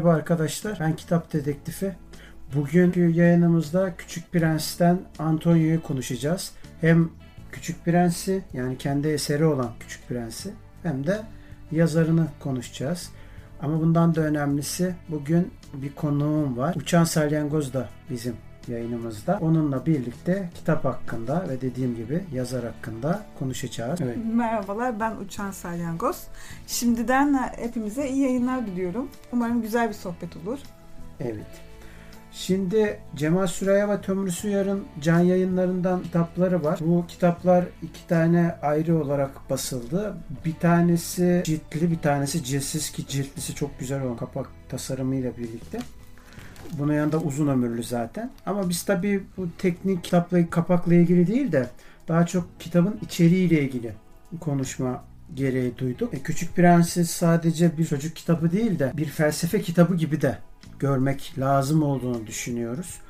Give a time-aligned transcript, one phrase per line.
[0.00, 1.92] Merhaba arkadaşlar, ben Kitap Dedektifi.
[2.54, 6.52] Bugünkü yayınımızda Küçük Prens'ten Antonio'yu konuşacağız.
[6.80, 7.10] Hem
[7.52, 10.50] Küçük Prens'i yani kendi eseri olan Küçük Prens'i
[10.82, 11.20] hem de
[11.72, 13.10] yazarını konuşacağız.
[13.62, 16.74] Ama bundan da önemlisi bugün bir konuğum var.
[16.74, 18.36] Uçan Salyangoz da bizim
[18.70, 19.38] yayınımızda.
[19.42, 24.00] Onunla birlikte kitap hakkında ve dediğim gibi yazar hakkında konuşacağız.
[24.00, 24.16] Evet.
[24.34, 26.26] Merhabalar ben Uçan Salyangoz.
[26.66, 29.08] Şimdiden hepimize iyi yayınlar diliyorum.
[29.32, 30.58] Umarım güzel bir sohbet olur.
[31.20, 31.70] Evet.
[32.32, 36.78] Şimdi Cemal Süreyya ve Tömür Suyar'ın can yayınlarından kitapları var.
[36.82, 40.16] Bu kitaplar iki tane ayrı olarak basıldı.
[40.44, 45.78] Bir tanesi ciltli, bir tanesi ciltsiz ki ciltlisi çok güzel olan kapak tasarımıyla birlikte.
[46.78, 48.30] Bunun yanında uzun ömürlü zaten.
[48.46, 51.68] Ama biz tabii bu teknik kitapla kapakla ilgili değil de
[52.08, 53.92] daha çok kitabın içeriğiyle ilgili
[54.40, 55.04] konuşma
[55.34, 56.14] gereği duyduk.
[56.14, 60.38] E, Küçük Prenses sadece bir çocuk kitabı değil de bir felsefe kitabı gibi de
[60.78, 63.00] görmek lazım olduğunu düşünüyoruz.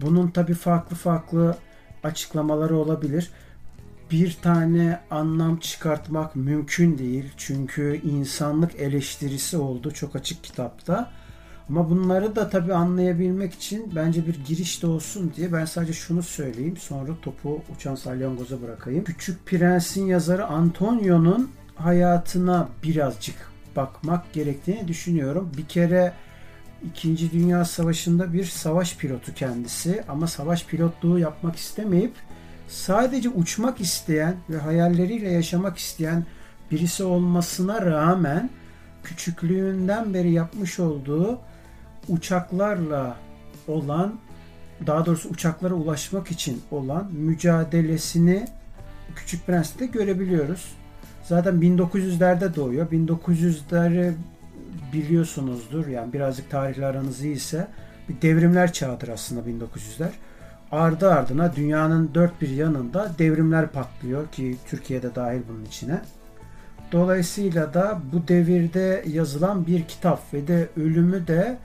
[0.00, 1.56] Bunun tabii farklı farklı
[2.04, 3.30] açıklamaları olabilir.
[4.10, 7.24] Bir tane anlam çıkartmak mümkün değil.
[7.36, 11.10] Çünkü insanlık eleştirisi oldu çok açık kitapta.
[11.70, 16.22] Ama bunları da tabii anlayabilmek için bence bir giriş de olsun diye ben sadece şunu
[16.22, 16.76] söyleyeyim.
[16.76, 19.04] Sonra topu uçan salyangoza bırakayım.
[19.04, 23.34] Küçük Prens'in yazarı Antonio'nun hayatına birazcık
[23.76, 25.52] bakmak gerektiğini düşünüyorum.
[25.56, 26.12] Bir kere
[26.86, 32.12] İkinci Dünya Savaşı'nda bir savaş pilotu kendisi ama savaş pilotluğu yapmak istemeyip
[32.68, 36.24] sadece uçmak isteyen ve hayalleriyle yaşamak isteyen
[36.70, 38.50] birisi olmasına rağmen
[39.04, 41.38] küçüklüğünden beri yapmış olduğu
[42.10, 43.16] uçaklarla
[43.68, 44.14] olan
[44.86, 48.48] daha doğrusu uçaklara ulaşmak için olan mücadelesini
[49.16, 50.72] Küçük Prens'te görebiliyoruz.
[51.22, 52.90] Zaten 1900'lerde doğuyor.
[52.90, 54.12] 1900'leri
[54.92, 55.86] biliyorsunuzdur.
[55.86, 57.68] Yani birazcık tarihli aranız iyiyse
[58.08, 60.10] bir devrimler çağıdır aslında 1900'ler.
[60.72, 66.00] Ardı ardına dünyanın dört bir yanında devrimler patlıyor ki Türkiye'de dahil bunun içine.
[66.92, 71.58] Dolayısıyla da bu devirde yazılan bir kitap ve de ölümü de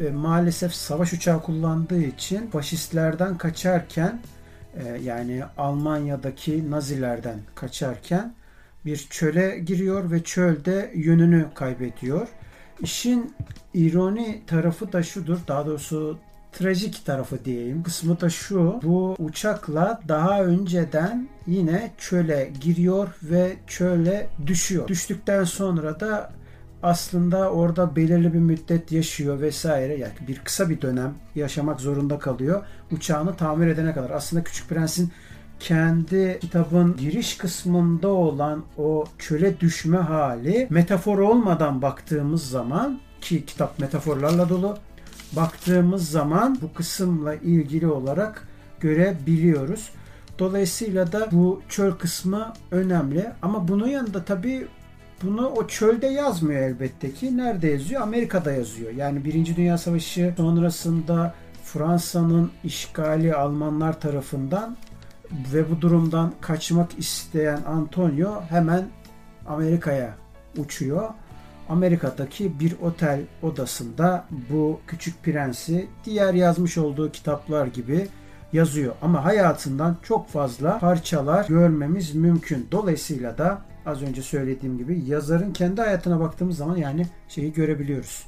[0.00, 4.20] e, maalesef savaş uçağı kullandığı için faşistlerden kaçarken
[4.74, 8.34] e, yani Almanya'daki Nazilerden kaçarken
[8.84, 12.28] bir çöle giriyor ve çölde yönünü kaybediyor.
[12.80, 13.34] İşin
[13.74, 15.38] ironi tarafı da şudur.
[15.48, 16.18] Daha doğrusu
[16.52, 17.82] trajik tarafı diyeyim.
[17.82, 18.80] Kısmı da şu.
[18.82, 24.88] Bu uçakla daha önceden yine çöle giriyor ve çöle düşüyor.
[24.88, 26.32] Düştükten sonra da
[26.82, 29.98] aslında orada belirli bir müddet yaşıyor vesaire.
[29.98, 32.64] Yani bir kısa bir dönem yaşamak zorunda kalıyor.
[32.90, 34.10] Uçağını tamir edene kadar.
[34.10, 35.12] Aslında Küçük Prens'in
[35.60, 43.78] kendi kitabın giriş kısmında olan o çöle düşme hali metafor olmadan baktığımız zaman ki kitap
[43.78, 44.78] metaforlarla dolu
[45.36, 48.48] baktığımız zaman bu kısımla ilgili olarak
[48.80, 49.90] görebiliyoruz.
[50.38, 54.66] Dolayısıyla da bu çöl kısmı önemli ama bunun yanında tabii
[55.22, 57.36] bunu o çölde yazmıyor elbette ki.
[57.36, 58.02] Nerede yazıyor?
[58.02, 58.92] Amerika'da yazıyor.
[58.92, 61.34] Yani Birinci Dünya Savaşı sonrasında
[61.64, 64.76] Fransa'nın işgali Almanlar tarafından
[65.52, 68.84] ve bu durumdan kaçmak isteyen Antonio hemen
[69.46, 70.14] Amerika'ya
[70.58, 71.08] uçuyor.
[71.68, 78.08] Amerika'daki bir otel odasında bu Küçük Prens'i diğer yazmış olduğu kitaplar gibi
[78.52, 78.94] yazıyor.
[79.02, 82.68] Ama hayatından çok fazla parçalar görmemiz mümkün.
[82.72, 88.26] Dolayısıyla da az önce söylediğim gibi yazarın kendi hayatına baktığımız zaman yani şeyi görebiliyoruz.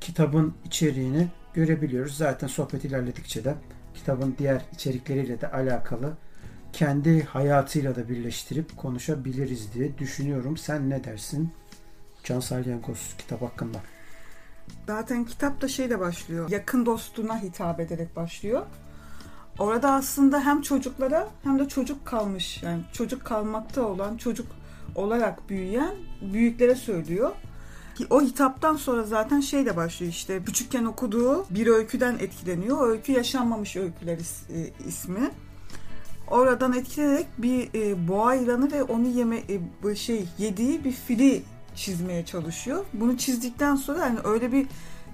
[0.00, 2.16] kitabın içeriğini görebiliyoruz.
[2.16, 3.54] Zaten sohbet ilerledikçe de
[3.94, 6.16] kitabın diğer içerikleriyle de alakalı
[6.72, 10.56] kendi hayatıyla da birleştirip konuşabiliriz diye düşünüyorum.
[10.56, 11.52] Sen ne dersin?
[12.24, 13.78] Can Salyangoz kitap hakkında.
[14.86, 16.50] Zaten kitap da şeyle başlıyor.
[16.50, 18.66] Yakın dostuna hitap ederek başlıyor.
[19.58, 24.46] Orada aslında hem çocuklara hem de çocuk kalmış yani çocuk kalmakta olan çocuk
[24.96, 27.30] olarak büyüyen büyüklere söylüyor.
[28.10, 32.88] O hitaptan sonra zaten şeyle başlıyor işte küçükken okuduğu bir öyküden etkileniyor.
[32.88, 34.18] Öykü yaşanmamış öyküler
[34.50, 35.30] e, ismi.
[36.30, 39.42] Oradan etkilenerek bir e, boğa yılanı ve onu yeme
[39.84, 41.42] e, şey yediği bir fili
[41.74, 42.84] çizmeye çalışıyor.
[42.92, 44.66] Bunu çizdikten sonra yani öyle bir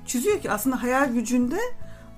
[0.06, 1.58] çiziyor ki aslında hayal gücünde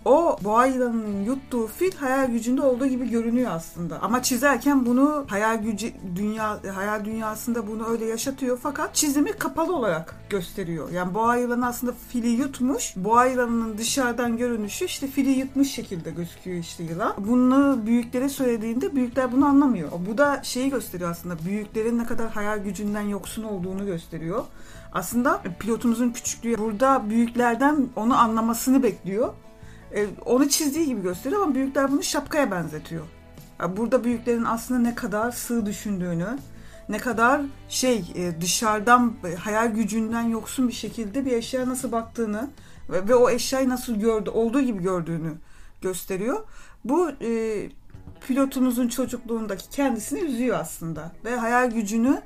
[0.04, 4.02] o boğa yılanının yuttuğu fil hayal gücünde olduğu gibi görünüyor aslında.
[4.02, 10.14] Ama çizerken bunu hayal gücü dünya hayal dünyasında bunu öyle yaşatıyor fakat çizimi kapalı olarak
[10.30, 10.90] gösteriyor.
[10.90, 12.96] Yani boğa yılanı aslında fili yutmuş.
[12.96, 17.14] Boğa yılanının dışarıdan görünüşü işte fili yutmuş şekilde gözüküyor işte yılan.
[17.18, 19.88] Bunu büyüklere söylediğinde büyükler bunu anlamıyor.
[20.10, 21.36] Bu da şeyi gösteriyor aslında.
[21.44, 24.44] Büyüklerin ne kadar hayal gücünden yoksun olduğunu gösteriyor.
[24.92, 29.32] Aslında pilotumuzun küçüklüğü burada büyüklerden onu anlamasını bekliyor
[29.94, 33.04] e, onu çizdiği gibi gösteriyor ama büyükler bunu şapkaya benzetiyor.
[33.76, 36.38] Burada büyüklerin aslında ne kadar sığ düşündüğünü,
[36.88, 42.50] ne kadar şey e, dışarıdan e, hayal gücünden yoksun bir şekilde bir eşyaya nasıl baktığını
[42.90, 45.32] ve, ve o eşyayı nasıl gördü, olduğu gibi gördüğünü
[45.82, 46.44] gösteriyor.
[46.84, 47.62] Bu e,
[48.26, 52.22] pilotumuzun çocukluğundaki kendisini üzüyor aslında ve hayal gücünü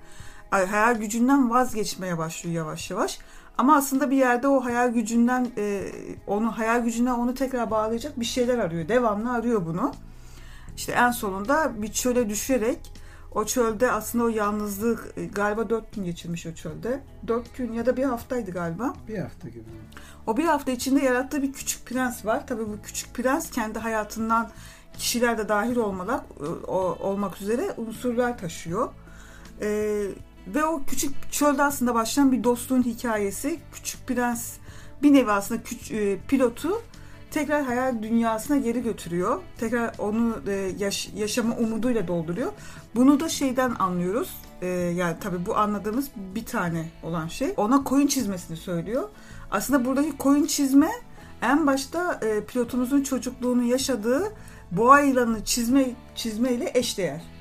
[0.51, 3.19] hayal gücünden vazgeçmeye başlıyor yavaş yavaş.
[3.59, 5.83] Ama aslında bir yerde o hayal gücünden e,
[6.27, 8.89] onu hayal gücüne onu tekrar bağlayacak bir şeyler arıyor.
[8.89, 9.93] Devamlı arıyor bunu.
[10.77, 12.93] İşte en sonunda bir çöle düşerek
[13.33, 17.01] o çölde aslında o yalnızlık e, galiba dört gün geçirmiş o çölde.
[17.27, 18.95] Dört gün ya da bir haftaydı galiba.
[19.09, 19.65] Bir hafta gibi.
[20.27, 22.47] O bir hafta içinde yarattığı bir küçük prens var.
[22.47, 24.51] Tabii bu küçük prens kendi hayatından
[24.99, 26.71] kişiler de dahil olmak, e,
[27.03, 28.93] olmak üzere unsurlar taşıyor.
[29.61, 30.07] Ee,
[30.55, 33.61] ve o küçük çölde aslında başlayan bir dostluğun hikayesi.
[33.73, 34.57] Küçük Prens
[35.03, 36.83] bir nevi aslında küç, e, pilotu
[37.31, 39.41] tekrar hayal dünyasına geri götürüyor.
[39.59, 42.53] Tekrar onu e, yaş, yaşama umuduyla dolduruyor.
[42.95, 44.37] Bunu da şeyden anlıyoruz.
[44.63, 47.55] E, yani tabii bu anladığımız bir tane olan şey.
[47.57, 49.09] Ona koyun çizmesini söylüyor.
[49.51, 50.91] Aslında buradaki koyun çizme
[51.43, 54.33] en başta e, pilotumuzun çocukluğunu yaşadığı
[54.71, 57.38] boğa yılanını çizme çizmeyle eşdeğer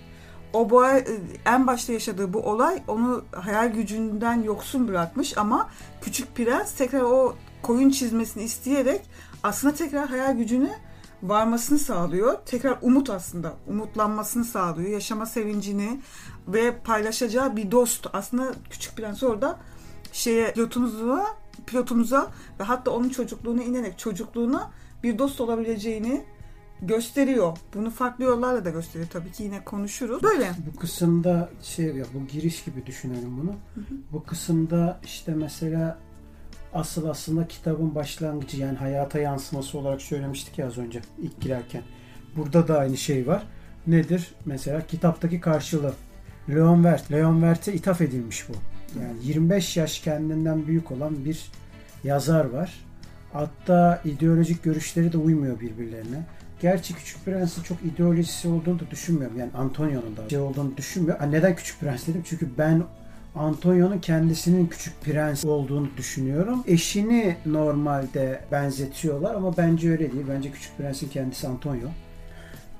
[0.53, 0.99] o boğa
[1.45, 5.69] en başta yaşadığı bu olay onu hayal gücünden yoksun bırakmış ama
[6.01, 9.01] küçük prens tekrar o koyun çizmesini isteyerek
[9.43, 10.71] aslında tekrar hayal gücünü
[11.23, 12.37] varmasını sağlıyor.
[12.45, 14.89] Tekrar umut aslında umutlanmasını sağlıyor.
[14.89, 16.01] Yaşama sevincini
[16.47, 18.07] ve paylaşacağı bir dost.
[18.13, 19.59] Aslında küçük prens orada
[20.11, 21.25] şeye pilotumuza
[21.65, 24.71] pilotumuza ve hatta onun çocukluğuna inerek çocukluğuna
[25.03, 26.25] bir dost olabileceğini
[26.81, 27.57] gösteriyor.
[27.73, 29.09] Bunu farklı yollarla da gösteriyor.
[29.13, 30.23] Tabii ki yine konuşuruz.
[30.23, 30.51] Böyle.
[30.73, 33.51] Bu kısımda şey ya bu giriş gibi düşünelim bunu.
[33.51, 33.95] Hı hı.
[34.11, 35.97] Bu kısımda işte mesela
[36.73, 41.81] asıl aslında kitabın başlangıcı yani hayata yansıması olarak söylemiştik ya az önce ilk girerken.
[42.35, 43.43] Burada da aynı şey var.
[43.87, 44.31] Nedir?
[44.45, 45.93] Mesela kitaptaki karşılığı.
[46.49, 47.11] Leon Wert.
[47.11, 48.53] Leon Wert'e ithaf edilmiş bu.
[48.99, 51.51] Yani 25 yaş kendinden büyük olan bir
[52.03, 52.73] yazar var.
[53.33, 56.23] Hatta ideolojik görüşleri de uymuyor birbirlerine.
[56.61, 59.39] Gerçi Küçük Prens'in çok ideolojisi olduğunu da düşünmüyorum.
[59.39, 61.31] Yani Antonio'nun da şey olduğunu düşünmüyorum.
[61.31, 62.23] neden Küçük Prens dedim?
[62.25, 62.83] Çünkü ben
[63.35, 66.63] Antonio'nun kendisinin küçük prens olduğunu düşünüyorum.
[66.67, 70.25] Eşini normalde benzetiyorlar ama bence öyle değil.
[70.29, 71.89] Bence küçük prensin kendisi Antonio.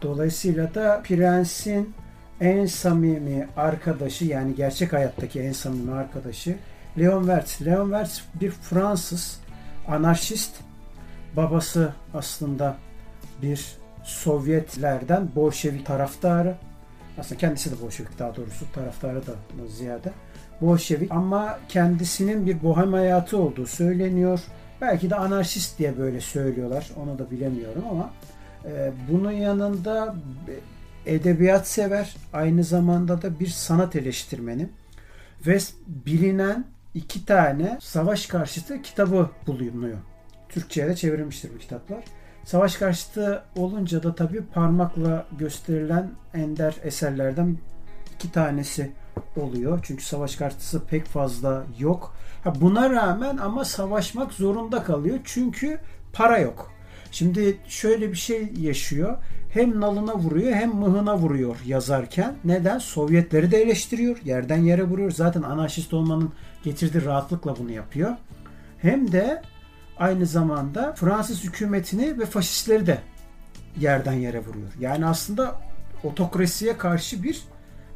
[0.02, 1.94] Dolayısıyla da prensin
[2.42, 6.56] en samimi arkadaşı yani gerçek hayattaki en samimi arkadaşı
[7.00, 7.66] Leon Wertz.
[7.66, 9.40] Leon Wertz bir Fransız
[9.88, 10.56] anarşist.
[11.36, 12.78] Babası aslında
[13.42, 16.56] bir Sovyetlerden Bolşevik taraftarı.
[17.18, 19.32] Aslında kendisi de Bolşevik daha doğrusu taraftarı da
[19.68, 20.12] ziyade.
[20.62, 24.40] Bolşevik ama kendisinin bir bohem hayatı olduğu söyleniyor.
[24.82, 26.92] Belki de anarşist diye böyle söylüyorlar.
[27.04, 28.10] Onu da bilemiyorum ama
[28.66, 30.16] e, bunun yanında
[31.06, 32.16] edebiyat sever.
[32.34, 34.70] Aynı zamanda da bir sanat eleştirmeni.
[35.48, 39.98] Ve bilinen iki tane savaş karşıtı kitabı bulunuyor.
[40.50, 42.04] Türkçe'ye de çevrilmiştir bu kitaplar.
[42.48, 47.58] Savaş karşıtı olunca da tabii parmakla gösterilen ender eserlerden
[48.16, 48.92] iki tanesi
[49.36, 49.80] oluyor.
[49.84, 52.16] Çünkü savaş karşıtısı pek fazla yok.
[52.44, 55.20] Ha buna rağmen ama savaşmak zorunda kalıyor.
[55.24, 55.80] Çünkü
[56.14, 56.72] para yok.
[57.12, 59.18] Şimdi şöyle bir şey yaşıyor.
[59.54, 62.36] Hem nalına vuruyor hem mıhına vuruyor yazarken.
[62.46, 62.80] Neden?
[62.80, 64.18] Sovyetleri de eleştiriyor.
[64.26, 65.12] Yerden yere vuruyor.
[65.12, 68.12] Zaten anarşist olmanın getirdiği rahatlıkla bunu yapıyor.
[68.78, 69.42] Hem de
[70.00, 72.98] aynı zamanda Fransız hükümetini ve faşistleri de
[73.80, 74.72] yerden yere vuruyor.
[74.80, 75.56] Yani aslında
[76.04, 77.42] otokrasiye karşı bir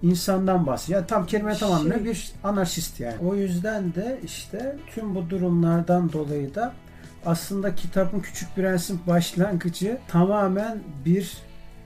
[0.01, 0.99] insandan bahsediyor.
[0.99, 3.15] Yani tam kelime tamamıyla Şey- bir anarşist yani.
[3.25, 6.73] O yüzden de işte tüm bu durumlardan dolayı da
[7.25, 11.37] aslında kitabın Küçük Prens'in başlangıcı tamamen bir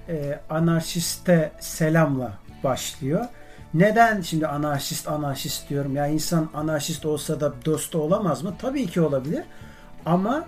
[0.09, 3.25] e, anarşiste selamla başlıyor.
[3.73, 5.95] Neden şimdi anarşist anarşist diyorum?
[5.95, 8.53] Ya insan anarşist olsa da dostu olamaz mı?
[8.59, 9.43] Tabii ki olabilir.
[10.05, 10.47] Ama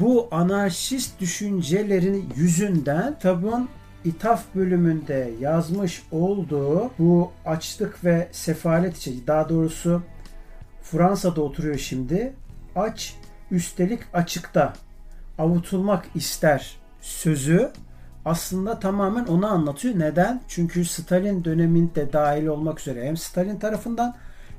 [0.00, 3.68] bu anarşist düşüncelerin yüzünden kitabın
[4.04, 10.02] İthaf bölümünde yazmış olduğu bu açlık ve sefalet için daha doğrusu
[10.82, 12.32] Fransa'da oturuyor şimdi.
[12.76, 13.16] Aç
[13.50, 14.72] üstelik açıkta
[15.38, 17.70] avutulmak ister sözü
[18.24, 19.98] aslında tamamen onu anlatıyor.
[19.98, 20.40] Neden?
[20.48, 24.16] Çünkü Stalin döneminde dahil olmak üzere hem Stalin tarafından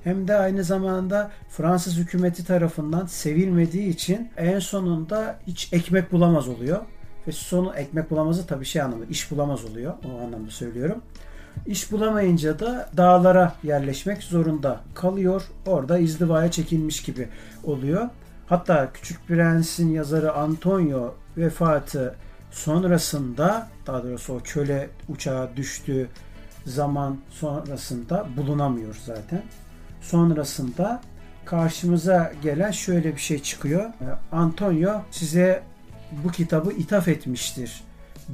[0.08, 6.82] hem de aynı zamanda Fransız hükümeti tarafından sevilmediği için en sonunda hiç ekmek bulamaz oluyor.
[7.28, 9.94] Ve sonu ekmek bulamazı tabii şey anlamda iş bulamaz oluyor.
[10.06, 11.02] O anlamda söylüyorum.
[11.66, 15.44] İş bulamayınca da dağlara yerleşmek zorunda kalıyor.
[15.66, 17.28] Orada izdivaya çekilmiş gibi
[17.64, 18.10] oluyor.
[18.48, 22.16] Hatta Küçük Prens'in yazarı Antonio vefatı
[22.52, 26.10] sonrasında daha doğrusu o köle uçağa düştüğü
[26.66, 29.44] zaman sonrasında bulunamıyor zaten.
[30.12, 31.02] Sonrasında
[31.46, 33.84] karşımıza gelen şöyle bir şey çıkıyor.
[33.86, 35.62] Ee, Antonio size
[36.24, 37.84] bu kitabı ithaf etmiştir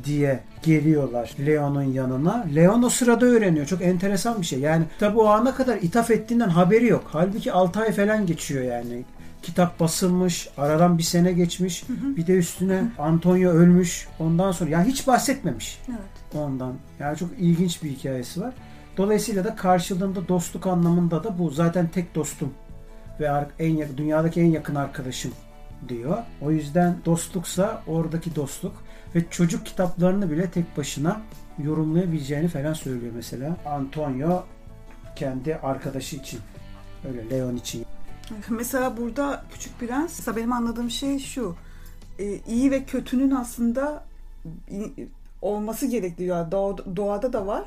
[0.05, 2.45] diye geliyorlar Leon'un yanına.
[2.55, 3.65] Leon o sırada öğreniyor.
[3.65, 4.59] Çok enteresan bir şey.
[4.59, 7.03] Yani tabi o ana kadar ithaf ettiğinden haberi yok.
[7.11, 9.05] Halbuki 6 ay falan geçiyor yani.
[9.41, 11.83] Kitap basılmış, aradan bir sene geçmiş.
[12.17, 14.07] Bir de üstüne Antonio ölmüş.
[14.19, 16.41] Ondan sonra yani hiç bahsetmemiş Evet.
[16.43, 16.73] ondan.
[16.99, 18.53] Yani çok ilginç bir hikayesi var.
[18.97, 21.49] Dolayısıyla da karşılığında dostluk anlamında da bu.
[21.49, 22.53] Zaten tek dostum
[23.19, 25.31] ve en dünyadaki en yakın arkadaşım
[25.89, 26.17] diyor.
[26.41, 28.73] O yüzden dostluksa oradaki dostluk
[29.15, 31.21] ve çocuk kitaplarını bile tek başına
[31.63, 33.57] yorumlayabileceğini falan söylüyor mesela.
[33.65, 34.43] Antonio
[35.15, 36.39] kendi arkadaşı için.
[37.07, 37.85] Öyle Leon için.
[38.49, 41.55] Mesela burada Küçük Prens, benim anladığım şey şu.
[42.19, 44.03] e, iyi ve kötünün aslında
[45.41, 47.65] olması gerektiği, yani doğa- doğada da var,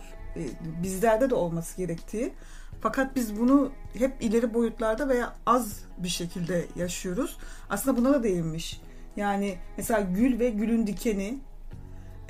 [0.83, 2.33] bizlerde de olması gerektiği.
[2.81, 7.37] Fakat biz bunu hep ileri boyutlarda veya az bir şekilde yaşıyoruz.
[7.71, 8.81] Aslında buna da değinmiş.
[9.17, 11.39] Yani mesela gül ve gülün dikeni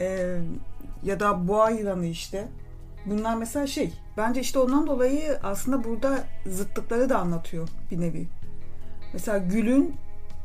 [0.00, 0.38] e,
[1.02, 2.48] ya da boğa yılanı işte.
[3.06, 3.92] Bunlar mesela şey.
[4.16, 8.28] Bence işte ondan dolayı aslında burada zıtlıkları da anlatıyor bir nevi.
[9.12, 9.94] Mesela gülün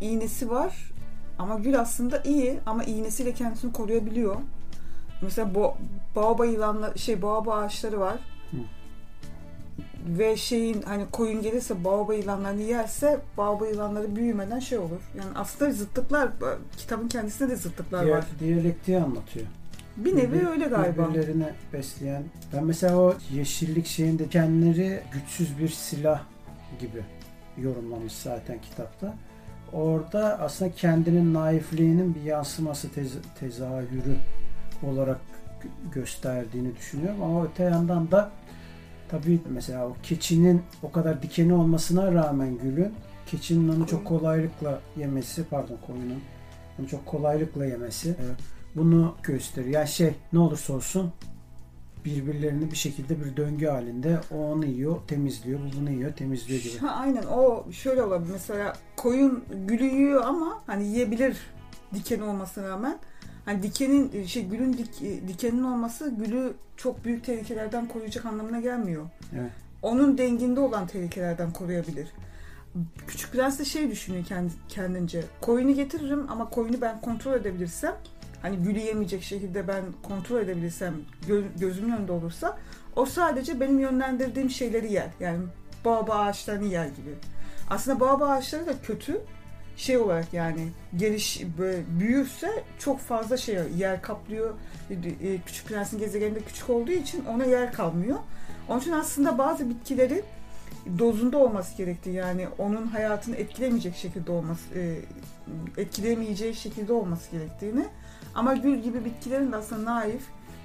[0.02, 0.92] iğnesi var
[1.40, 4.36] ama gül aslında iyi ama iğnesiyle kendisini koruyabiliyor.
[5.22, 5.78] Mesela bo
[6.16, 8.16] baobab yılanla şey baobab ağaçları var.
[10.08, 15.02] Ve şeyin hani koyun gelirse baobab yılanlarını yerse baobab yılanları büyümeden şey olur.
[15.18, 16.30] Yani aslında zıtlıklar
[16.78, 18.06] kitabın kendisinde de zıtlıklar var.
[18.06, 19.46] Diğer, diyalektiği anlatıyor.
[19.98, 21.10] Bir nevi Bir- öyle galiba.
[21.10, 22.24] Birbirlerini besleyen.
[22.54, 26.22] Ben mesela o yeşillik şeyinde kendileri güçsüz bir silah
[26.80, 27.04] gibi
[27.58, 29.14] yorumlamış zaten kitapta.
[29.74, 34.16] Orada aslında kendinin naifliğinin bir yansıması tez- tezahürü
[34.84, 35.20] olarak
[35.64, 37.24] gö- gösterdiğini düşünüyorum.
[37.24, 38.32] Ama öte yandan da
[39.10, 42.94] tabii mesela o keçinin o kadar dikeni olmasına rağmen gülün
[43.26, 46.22] keçinin onu çok kolaylıkla yemesi pardon koyunun
[46.80, 48.16] onu çok kolaylıkla yemesi
[48.76, 49.74] bunu gösteriyor.
[49.74, 51.12] Yani şey ne olursa olsun
[52.06, 56.78] birbirlerini bir şekilde bir döngü halinde o onu yiyor, temizliyor, bu bunu yiyor, temizliyor gibi.
[56.78, 58.32] Ha, aynen o şöyle olabilir.
[58.32, 61.38] Mesela koyun gülü yiyor ama hani yiyebilir
[61.94, 63.00] dikeni olmasına rağmen.
[63.46, 69.06] Hani dikenin şey gülün dik- dikenin olması gülü çok büyük tehlikelerden koruyacak anlamına gelmiyor.
[69.40, 69.52] Evet.
[69.82, 72.08] Onun denginde olan tehlikelerden koruyabilir.
[73.08, 75.24] Küçük Prens de şey düşünüyor kendi, kendince.
[75.42, 77.96] Koyunu getiririm ama koyunu ben kontrol edebilirsem
[78.42, 80.94] hani gülü yemeyecek şekilde ben kontrol edebilirsem
[81.28, 82.58] gö- gözümün önünde olursa
[82.96, 85.08] o sadece benim yönlendirdiğim şeyleri yer.
[85.20, 85.40] Yani
[85.86, 87.16] bağba ağaçlarını yer gibi.
[87.70, 89.22] Aslında bağba ağaçları da kötü
[89.78, 94.54] şey olarak yani geliş böyle büyürse çok fazla şey yer kaplıyor.
[94.90, 98.18] E, Küçük Prens'in gezegeninde küçük olduğu için ona yer kalmıyor.
[98.70, 100.24] Onun için aslında bazı bitkilerin
[101.00, 104.98] dozunda olması gerektiği yani onun hayatını etkilemeyecek şekilde olması e,
[105.78, 107.86] etkilemeyeceği şekilde olması gerektiğini
[108.36, 110.22] ama gül gibi bitkilerin de aslında naif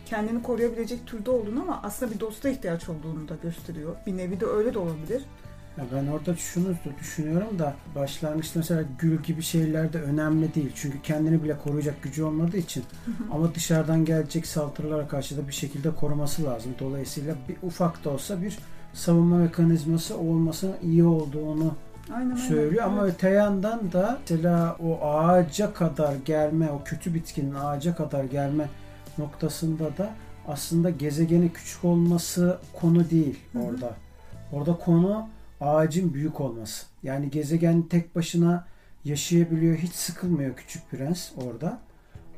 [0.06, 3.96] kendini koruyabilecek türde olduğunu ama aslında bir dosta ihtiyaç olduğunu da gösteriyor.
[4.06, 5.24] Bir nevi de öyle de olabilir.
[5.78, 6.66] Ya ben orada şunu
[7.00, 10.72] düşünüyorum da başlangıçta mesela gül gibi şeyler de önemli değil.
[10.74, 12.84] Çünkü kendini bile koruyacak gücü olmadığı için.
[13.32, 16.74] Ama dışarıdan gelecek saldırılara karşı da bir şekilde koruması lazım.
[16.80, 18.58] Dolayısıyla bir ufak da olsa bir
[18.92, 21.74] savunma mekanizması olması iyi olduğunu
[22.14, 22.94] Aynen, söylüyor aynen.
[22.96, 23.14] ama Evet.
[23.14, 28.68] öte yandan da mesela o ağaca kadar gelme, o kötü bitkinin ağaca kadar gelme
[29.18, 30.10] noktasında da
[30.48, 33.62] aslında gezegenin küçük olması konu değil Hı hı.
[33.62, 33.94] orada.
[34.52, 35.28] Orada konu
[35.60, 36.86] ağacın büyük olması.
[37.02, 38.66] Yani gezegen tek başına
[39.04, 41.78] yaşayabiliyor, hiç sıkılmıyor küçük prens orada.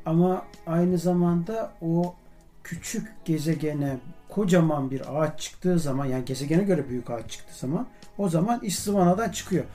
[0.05, 2.15] Ama aynı zamanda o
[2.63, 3.97] küçük gezegene
[4.29, 8.79] kocaman bir ağaç çıktığı zaman yani gezegene göre büyük ağaç çıktığı zaman o zaman iş
[9.33, 9.65] çıkıyor.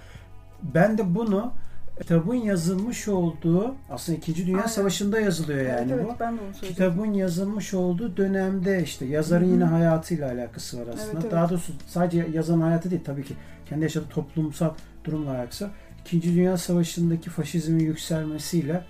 [0.62, 1.52] Ben de bunu
[1.98, 4.46] kitabın yazılmış olduğu aslında 2.
[4.46, 4.68] Dünya Aynen.
[4.68, 6.08] Savaşı'nda yazılıyor yani evet, bu.
[6.08, 6.68] evet, ben de onu.
[6.68, 9.52] Kitabın yazılmış olduğu dönemde işte yazarın Hı hı.
[9.52, 11.12] yine hayatıyla alakası var aslında.
[11.12, 11.32] Evet, evet.
[11.32, 13.34] Daha doğrusu sadece yazan hayatı değil tabii ki
[13.68, 14.70] kendi yaşadığı toplumsal
[15.04, 15.64] durumla alakası.
[15.64, 15.70] var.
[16.00, 18.84] İkinci Dünya Savaşı'ndaki faşizmin yükselmesiyle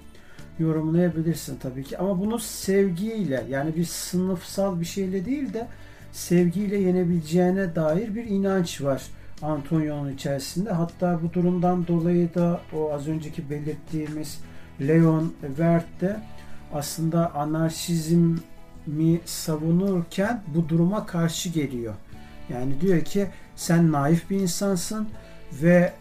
[0.59, 1.99] yorumlayabilirsin tabii ki.
[1.99, 5.67] Ama bunu sevgiyle yani bir sınıfsal bir şeyle değil de
[6.13, 9.03] sevgiyle yenebileceğine dair bir inanç var
[9.43, 10.71] Antonio'nun içerisinde.
[10.71, 14.41] Hatta bu durumdan dolayı da o az önceki belirttiğimiz
[14.81, 16.21] Leon Wert de
[16.73, 21.95] aslında anarşizmi savunurken bu duruma karşı geliyor.
[22.49, 23.27] Yani diyor ki
[23.57, 25.09] sen naif bir insansın
[25.63, 25.93] ve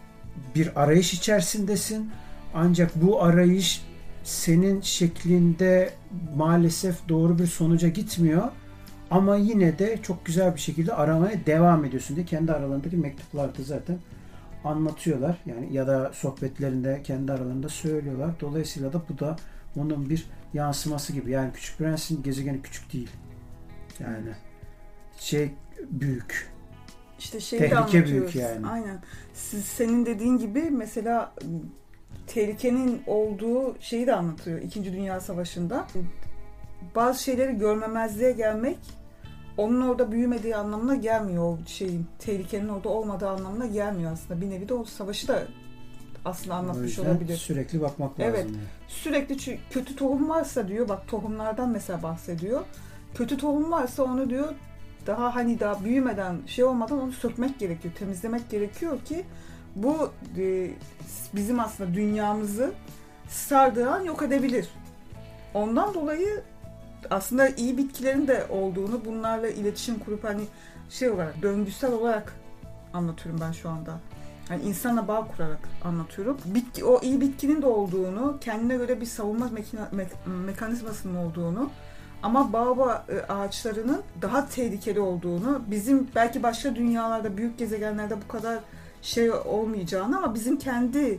[0.54, 2.10] bir arayış içerisindesin.
[2.54, 3.84] Ancak bu arayış
[4.24, 5.90] senin şeklinde
[6.36, 8.48] maalesef doğru bir sonuca gitmiyor.
[9.10, 13.98] Ama yine de çok güzel bir şekilde aramaya devam ediyorsun diye kendi aralarındaki mektuplarda zaten
[14.64, 15.36] anlatıyorlar.
[15.46, 18.30] Yani ya da sohbetlerinde kendi aralarında söylüyorlar.
[18.40, 19.36] Dolayısıyla da bu da
[19.76, 21.30] onun bir yansıması gibi.
[21.30, 23.10] Yani Küçük Prens'in gezegeni küçük değil.
[24.00, 24.30] Yani
[25.18, 25.50] şey
[25.90, 26.54] büyük.
[27.18, 28.10] İşte şeyi Tehlike anlatıyoruz.
[28.10, 28.66] büyük yani.
[28.66, 29.02] Aynen.
[29.34, 31.34] Siz, senin dediğin gibi mesela
[32.26, 35.86] tehlikenin olduğu şeyi de anlatıyor İkinci Dünya Savaşı'nda.
[36.94, 38.78] Bazı şeyleri görmemezliğe gelmek
[39.56, 42.06] onun orada büyümediği anlamına gelmiyor o şeyin.
[42.18, 44.40] Tehlikenin orada olmadığı anlamına gelmiyor aslında.
[44.40, 45.42] Bir nevi de o savaşı da
[46.24, 47.36] aslında anlatmış olabilir.
[47.36, 48.34] sürekli bakmak lazım.
[48.34, 48.46] Evet.
[48.46, 48.56] yani.
[48.88, 52.60] Sürekli kötü tohum varsa diyor bak tohumlardan mesela bahsediyor.
[53.14, 54.54] Kötü tohum varsa onu diyor
[55.06, 59.24] daha hani daha büyümeden şey olmadan onu sökmek gerekiyor, temizlemek gerekiyor ki
[59.76, 60.70] bu e,
[61.34, 62.72] bizim aslında dünyamızı
[63.28, 64.68] sardığı an yok edebilir.
[65.54, 66.42] Ondan dolayı
[67.10, 70.42] aslında iyi bitkilerin de olduğunu bunlarla iletişim kurup hani
[70.90, 72.32] şey olarak döngüsel olarak
[72.92, 74.00] anlatıyorum ben şu anda.
[74.50, 76.38] Yani insanla bağ kurarak anlatıyorum.
[76.44, 81.70] Bitki, o iyi bitkinin de olduğunu, kendine göre bir savunma mekina- me- mekanizmasının olduğunu
[82.22, 88.58] ama baobab e, ağaçlarının daha tehlikeli olduğunu, bizim belki başka dünyalarda, büyük gezegenlerde bu kadar
[89.02, 91.18] şey olmayacağını ama bizim kendi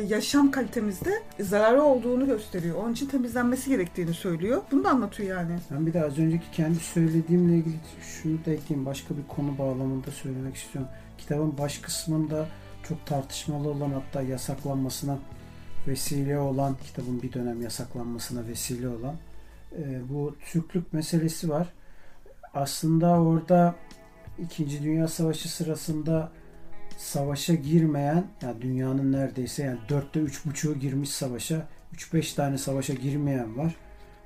[0.00, 2.76] yaşam kalitemizde zararı olduğunu gösteriyor.
[2.76, 4.62] Onun için temizlenmesi gerektiğini söylüyor.
[4.72, 5.58] Bunu da anlatıyor yani.
[5.70, 8.86] Ben bir de az önceki kendi söylediğimle ilgili şunu da ekleyeyim.
[8.86, 10.90] Başka bir konu bağlamında söylemek istiyorum.
[11.18, 12.48] Kitabın baş kısmında
[12.88, 15.18] çok tartışmalı olan hatta yasaklanmasına
[15.86, 19.14] vesile olan, kitabın bir dönem yasaklanmasına vesile olan
[19.78, 21.72] e, bu Türklük meselesi var.
[22.54, 23.74] Aslında orada
[24.38, 26.32] İkinci Dünya Savaşı sırasında
[26.96, 33.58] savaşa girmeyen, yani dünyanın neredeyse yani dörtte üç buçuğu girmiş savaşa, 3-5 tane savaşa girmeyen
[33.58, 33.74] var.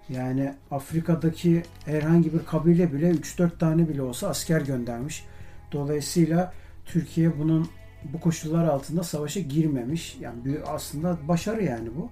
[0.09, 5.25] Yani Afrika'daki herhangi bir kabile bile 3-4 tane bile olsa asker göndermiş.
[5.73, 6.53] Dolayısıyla
[6.85, 7.69] Türkiye bunun
[8.05, 10.17] bu koşullar altında savaşa girmemiş.
[10.21, 12.11] Yani bir aslında başarı yani bu.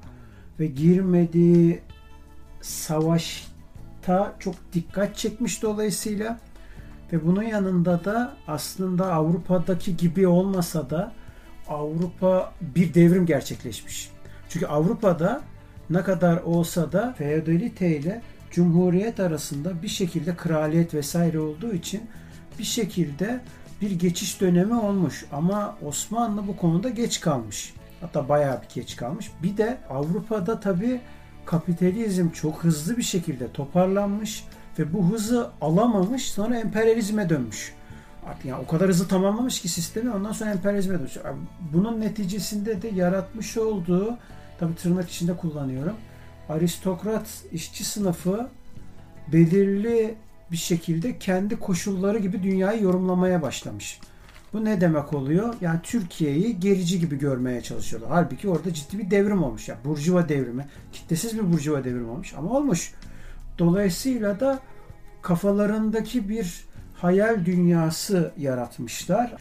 [0.61, 1.81] Ve girmediği
[2.61, 6.38] savaşta çok dikkat çekmiş dolayısıyla
[7.12, 11.12] ve bunun yanında da aslında Avrupa'daki gibi olmasa da
[11.69, 14.11] Avrupa bir devrim gerçekleşmiş.
[14.49, 15.42] Çünkü Avrupa'da
[15.90, 22.03] ne kadar olsa da feodalite ile cumhuriyet arasında bir şekilde kraliyet vesaire olduğu için
[22.59, 23.40] bir şekilde
[23.81, 25.25] bir geçiş dönemi olmuş.
[25.33, 27.75] Ama Osmanlı bu konuda geç kalmış.
[28.01, 29.31] Hatta bayağı bir geç kalmış.
[29.42, 31.01] Bir de Avrupa'da tabii
[31.45, 34.45] kapitalizm çok hızlı bir şekilde toparlanmış
[34.79, 37.75] ve bu hızı alamamış sonra emperyalizme dönmüş.
[38.27, 41.17] Artık yani o kadar hızlı tamamlamış ki sistemi ondan sonra emperyalizme dönmüş.
[41.73, 44.19] Bunun neticesinde de yaratmış olduğu
[44.59, 45.95] tabi tırnak içinde kullanıyorum.
[46.49, 48.49] Aristokrat işçi sınıfı
[49.33, 50.15] belirli
[50.53, 54.01] bir şekilde kendi koşulları gibi dünyayı yorumlamaya başlamış.
[54.53, 55.55] Bu ne demek oluyor?
[55.61, 58.11] Yani Türkiye'yi gerici gibi görmeye çalışıyorlar.
[58.11, 59.69] Halbuki orada ciddi bir devrim olmuş.
[59.69, 62.93] Yani Burjuva devrimi, kitlesiz bir Burjuva devrimi olmuş ama olmuş.
[63.59, 64.59] Dolayısıyla da
[65.23, 66.64] kafalarındaki bir
[66.95, 69.35] hayal dünyası yaratmışlar.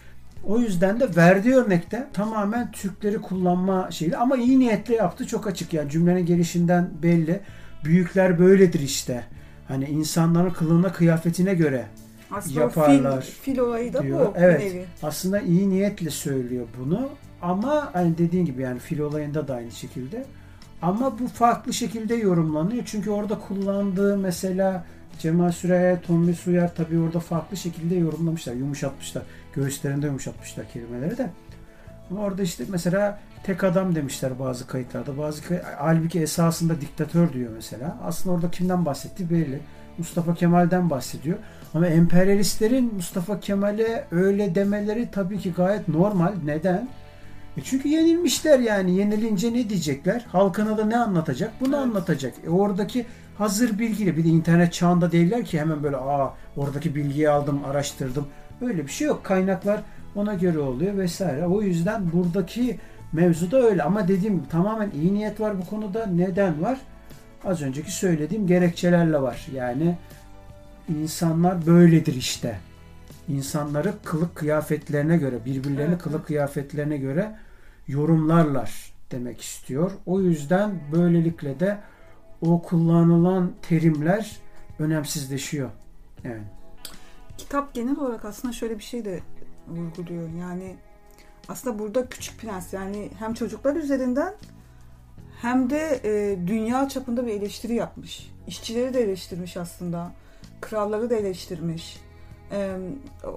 [0.44, 5.74] O yüzden de verdiği örnekte tamamen Türkleri kullanma şeyi ama iyi niyetle yaptı çok açık
[5.74, 7.40] yani cümlenin gelişinden belli.
[7.84, 9.24] Büyükler böyledir işte.
[9.68, 11.86] Hani insanların kılığına kıyafetine göre
[12.32, 14.20] Aslında Yaparlar fil, fil olayı da diyor.
[14.26, 14.60] bu Evet.
[14.60, 14.86] nevi.
[15.04, 17.10] aslında iyi niyetle söylüyor bunu
[17.42, 20.26] Ama hani dediğin gibi yani fil olayında da aynı şekilde.
[20.82, 22.84] Ama bu farklı şekilde yorumlanıyor.
[22.86, 24.86] Çünkü orada kullandığı mesela
[25.20, 28.54] Cemal Süreya, Tommy Suyar tabii orada farklı şekilde yorumlamışlar.
[28.54, 29.24] Yumuşatmışlar.
[29.54, 31.30] Göğüslerinde yumuşatmışlar kelimeleri de.
[32.12, 35.18] Ama orada işte mesela tek adam demişler bazı kayıtlarda.
[35.18, 37.98] Bazı kay halbuki esasında diktatör diyor mesela.
[38.04, 39.60] Aslında orada kimden bahsetti belli.
[39.98, 41.38] Mustafa Kemal'den bahsediyor.
[41.74, 46.34] Ama emperyalistlerin Mustafa Kemal'e öyle demeleri tabii ki gayet normal.
[46.46, 46.90] Neden?
[47.58, 48.96] E çünkü yenilmişler yani.
[48.98, 50.26] Yenilince ne diyecekler?
[50.32, 51.52] Halkına da ne anlatacak?
[51.62, 51.86] Bunu evet.
[51.86, 52.34] anlatacak.
[52.46, 53.06] E oradaki
[53.38, 58.28] hazır bilgiyle bir de internet çağında değiller ki hemen böyle aa oradaki bilgiyi aldım, araştırdım.
[58.62, 59.24] Öyle bir şey yok.
[59.24, 59.82] Kaynaklar
[60.16, 61.48] ona göre oluyor vesaire.
[61.48, 62.80] O yüzden buradaki
[63.14, 63.84] mevzu da öyle.
[63.84, 66.06] Ama dediğim gibi tamamen iyi niyet var bu konuda.
[66.06, 66.80] Neden var?
[67.46, 69.48] Az önceki söylediğim gerekçelerle var.
[69.54, 69.98] Yani
[70.90, 72.60] insanlar böyledir işte.
[73.28, 76.02] İnsanları kılık kıyafetlerine göre, birbirlerini evet.
[76.02, 77.36] kılık kıyafetlerine göre
[77.88, 79.92] yorumlarlar demek istiyor.
[80.06, 81.80] O yüzden böylelikle de
[82.42, 84.38] o kullanılan terimler
[84.80, 85.70] önemsizleşiyor.
[86.24, 86.44] Yani.
[87.38, 89.20] Kitap genel olarak aslında şöyle bir şey de
[89.68, 90.30] vurguluyor.
[90.40, 90.76] Yani
[91.48, 94.34] aslında burada Küçük Prens yani hem çocuklar üzerinden
[95.42, 98.32] hem de e, dünya çapında bir eleştiri yapmış.
[98.48, 100.12] İşçileri de eleştirmiş aslında.
[100.62, 102.00] Kralları da eleştirmiş.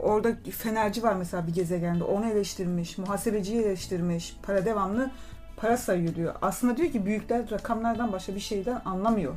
[0.03, 2.05] Orada fenerci var mesela bir gezegende.
[2.05, 2.99] Onu eleştirmiş.
[2.99, 4.37] Muhasebeciyi eleştirmiş.
[4.43, 5.11] Para devamlı
[5.57, 6.35] para sayıyor diyor.
[6.43, 9.35] Aslında diyor ki büyükler rakamlardan başka bir şeyden anlamıyor.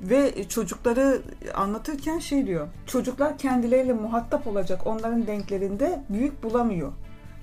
[0.00, 1.22] Ve çocukları
[1.54, 2.68] anlatırken şey diyor.
[2.86, 6.92] Çocuklar kendileriyle muhatap olacak onların denklerinde büyük bulamıyor.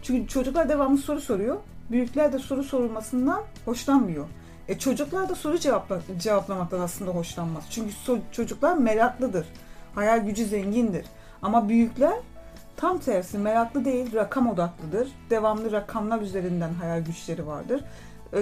[0.04, 1.58] Çünkü çocuklar devamlı soru soruyor.
[1.92, 4.26] Büyükler de soru sorulmasından hoşlanmıyor.
[4.68, 7.64] E çocuklar da soru cevapla, cevaplamaktan aslında hoşlanmaz.
[7.70, 9.48] Çünkü so, çocuklar meraklıdır.
[9.96, 11.06] Hayal gücü zengindir.
[11.42, 12.16] Ama büyükler
[12.78, 15.08] tam tersi meraklı değil, rakam odaklıdır.
[15.30, 17.84] Devamlı rakamlar üzerinden hayal güçleri vardır.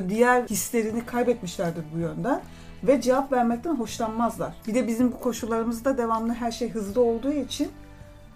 [0.10, 2.42] Diğer hislerini kaybetmişlerdir bu yönden
[2.84, 4.54] ve cevap vermekten hoşlanmazlar.
[4.68, 7.72] Bir de bizim bu koşullarımızda devamlı her şey hızlı olduğu için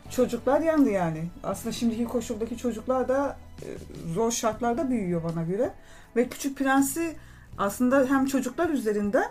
[0.09, 1.23] çocuklar yandı yani.
[1.43, 3.67] Aslında şimdiki koşuldaki çocuklar da e,
[4.13, 5.71] zor şartlarda büyüyor bana göre.
[6.15, 7.15] Ve Küçük Prens'i
[7.57, 9.27] aslında hem çocuklar üzerinden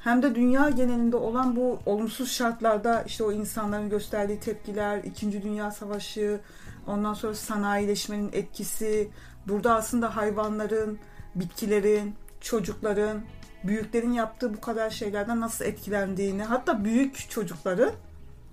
[0.00, 5.70] hem de dünya genelinde olan bu olumsuz şartlarda işte o insanların gösterdiği tepkiler, İkinci Dünya
[5.70, 6.40] Savaşı,
[6.86, 9.08] ondan sonra sanayileşmenin etkisi,
[9.48, 10.98] burada aslında hayvanların,
[11.34, 13.22] bitkilerin, çocukların,
[13.64, 17.92] büyüklerin yaptığı bu kadar şeylerden nasıl etkilendiğini, hatta büyük çocukların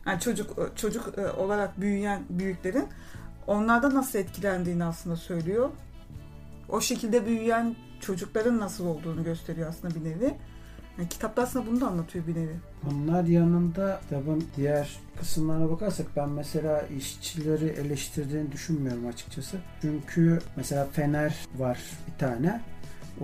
[0.06, 2.88] yani çocuk çocuk e, olarak büyüyen büyüklerin
[3.48, 5.70] onlardan nasıl etkilendiğini aslında söylüyor.
[6.70, 10.38] O şekilde büyüyen çocukların nasıl olduğunu gösteriyor aslında bir nevi.
[10.98, 12.56] Yani kitapta aslında bunu da anlatıyor bir nevi.
[12.84, 19.58] Bunlar yanında kitabın diğer kısımlarına bakarsak ben mesela işçileri eleştirdiğini düşünmüyorum açıkçası.
[19.82, 22.62] Çünkü mesela fener var bir tane.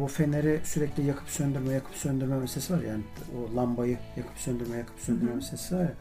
[0.01, 3.03] O feneri sürekli yakıp söndürme, yakıp söndürme meselesi var yani
[3.38, 5.36] o lambayı yakıp söndürme, yakıp söndürme Hı-hı.
[5.36, 5.93] meselesi var ya.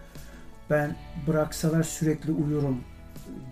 [0.71, 2.81] Ben bıraksalar sürekli uyurum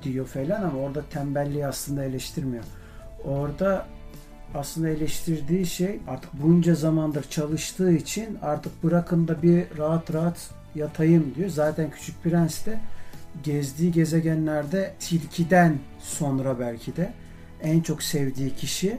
[0.02, 2.64] diyor falan ama orada tembelliği aslında eleştirmiyor.
[3.24, 3.86] Orada
[4.54, 11.34] aslında eleştirdiği şey artık bunca zamandır çalıştığı için artık bırakın da bir rahat rahat yatayım
[11.34, 11.48] diyor.
[11.48, 12.80] Zaten Küçük Prens de
[13.44, 17.12] gezdiği gezegenlerde tilkiden sonra belki de
[17.62, 18.98] en çok sevdiği kişi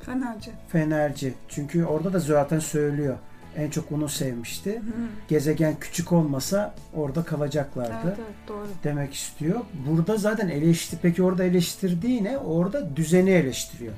[0.00, 0.50] Fenerci.
[0.68, 1.34] Fenerci.
[1.48, 3.16] Çünkü orada da zaten söylüyor.
[3.56, 4.76] En çok onu sevmişti.
[4.76, 4.82] Hı.
[5.28, 7.92] Gezegen küçük olmasa orada kalacaklardı.
[8.04, 8.66] Evet, evet, doğru.
[8.84, 9.60] Demek istiyor.
[9.88, 12.38] Burada zaten eleştir peki orada eleştirdiği ne?
[12.38, 13.92] Orada düzeni eleştiriyor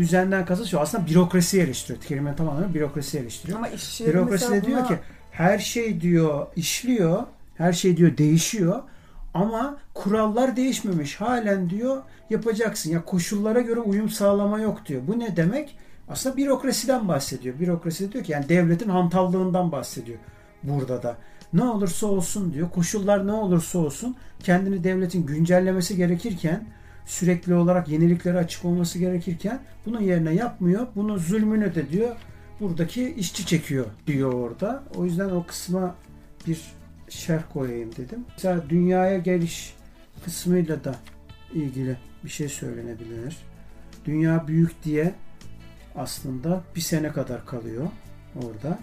[0.00, 2.04] düzenden kasıt şu aslında bürokrasi eleştiriyor.
[2.04, 3.58] Kelimenin tam anlamı bürokrasi eleştiriyor.
[3.58, 3.68] Ama
[4.06, 4.88] bürokrasi de diyor buna...
[4.88, 4.98] ki
[5.30, 7.22] her şey diyor işliyor,
[7.56, 8.82] her şey diyor değişiyor
[9.34, 11.20] ama kurallar değişmemiş.
[11.20, 12.90] Halen diyor yapacaksın.
[12.90, 15.02] Ya koşullara göre uyum sağlama yok diyor.
[15.06, 15.76] Bu ne demek?
[16.08, 17.58] Aslında bürokrasiden bahsediyor.
[17.60, 20.18] Bürokrasi diyor ki yani devletin hantallığından bahsediyor
[20.62, 21.16] burada da.
[21.52, 22.70] Ne olursa olsun diyor.
[22.70, 26.64] Koşullar ne olursa olsun kendini devletin güncellemesi gerekirken
[27.10, 30.86] sürekli olarak yeniliklere açık olması gerekirken bunun yerine yapmıyor.
[30.96, 32.16] Bunu zulmünü de diyor
[32.60, 34.84] buradaki işçi çekiyor diyor orada.
[34.94, 35.94] O yüzden o kısma
[36.46, 36.60] bir
[37.08, 38.24] şerh koyayım dedim.
[38.32, 39.74] Mesela dünyaya geliş
[40.24, 40.94] kısmıyla da
[41.54, 43.36] ilgili bir şey söylenebilir.
[44.04, 45.14] Dünya büyük diye
[45.96, 47.88] aslında bir sene kadar kalıyor
[48.36, 48.78] orada.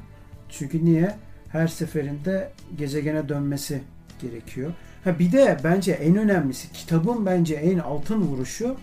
[0.50, 1.16] Çünkü niye?
[1.50, 3.82] Her seferinde gezegene dönmesi
[4.22, 4.74] gerekiyor.
[5.04, 8.76] Ha bir de bence en önemlisi kitabın bence en altın vuruşu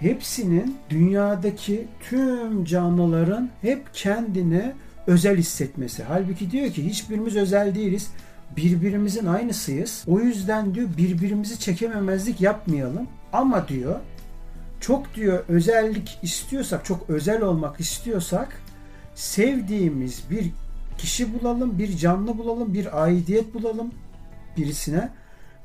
[0.00, 4.72] hepsinin dünyadaki tüm canlıların hep kendini
[5.06, 6.02] özel hissetmesi.
[6.02, 8.10] Halbuki diyor ki hiçbirimiz özel değiliz.
[8.56, 10.04] Birbirimizin aynısıyız.
[10.06, 13.06] O yüzden diyor birbirimizi çekememezlik yapmayalım.
[13.32, 14.00] Ama diyor
[14.80, 18.60] çok diyor özellik istiyorsak, çok özel olmak istiyorsak
[19.14, 20.50] sevdiğimiz bir
[20.98, 23.90] kişi bulalım, bir canlı bulalım, bir aidiyet bulalım
[24.56, 25.10] birisine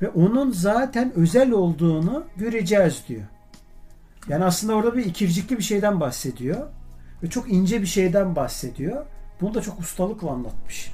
[0.02, 3.22] ve onun zaten özel olduğunu göreceğiz diyor.
[4.28, 6.66] Yani aslında orada bir ikircikli bir şeyden bahsediyor
[7.22, 9.06] ve çok ince bir şeyden bahsediyor.
[9.40, 10.92] Bunu da çok ustalıkla anlatmış.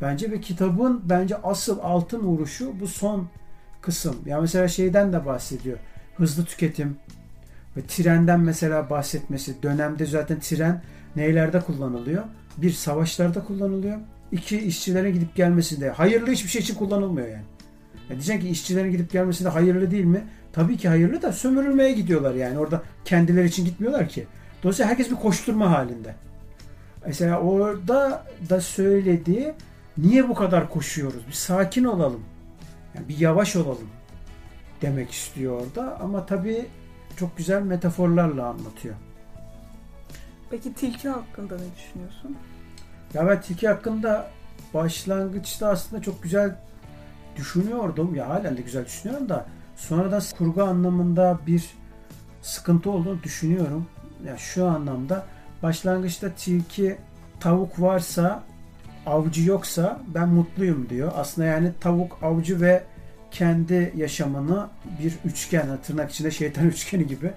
[0.00, 3.28] Bence ve kitabın bence asıl altın vuruşu bu son
[3.80, 4.16] kısım.
[4.26, 5.78] Yani mesela şeyden de bahsediyor.
[6.16, 6.96] Hızlı tüketim
[7.76, 9.62] ve trenden mesela bahsetmesi.
[9.62, 10.82] Dönemde zaten tren
[11.16, 12.24] neylerde kullanılıyor?
[12.56, 13.98] Bir savaşlarda kullanılıyor.
[14.32, 15.90] İki işçilerin gidip gelmesinde.
[15.90, 17.44] Hayırlı hiçbir şey için kullanılmıyor yani.
[18.10, 20.24] Ya diyeceksin ki işçilerin gidip gelmesinde hayırlı değil mi?
[20.52, 22.58] Tabii ki hayırlı da sömürülmeye gidiyorlar yani.
[22.58, 24.26] Orada kendileri için gitmiyorlar ki.
[24.62, 26.14] Dolayısıyla herkes bir koşturma halinde.
[27.06, 29.52] Mesela orada da söylediği
[29.98, 31.26] niye bu kadar koşuyoruz?
[31.28, 32.24] Bir sakin olalım.
[32.94, 33.88] Yani bir yavaş olalım
[34.82, 36.00] demek istiyor orada.
[36.00, 36.66] Ama tabii
[37.16, 38.94] çok güzel metaforlarla anlatıyor.
[40.50, 42.36] Peki tilki hakkında ne düşünüyorsun?
[43.14, 44.30] Ya ben tilki hakkında
[44.74, 46.56] başlangıçta aslında çok güzel
[47.38, 48.14] düşünüyordum.
[48.14, 49.46] Ya halen de güzel düşünüyorum da
[49.76, 51.70] sonradan kurgu anlamında bir
[52.42, 53.86] sıkıntı olduğunu düşünüyorum.
[54.26, 55.26] Ya şu anlamda
[55.62, 56.98] başlangıçta tilki
[57.40, 58.42] tavuk varsa
[59.06, 61.12] avcı yoksa ben mutluyum diyor.
[61.16, 62.82] Aslında yani tavuk avcı ve
[63.30, 64.68] kendi yaşamını
[65.02, 67.32] bir üçgen tırnak içinde şeytan üçgeni gibi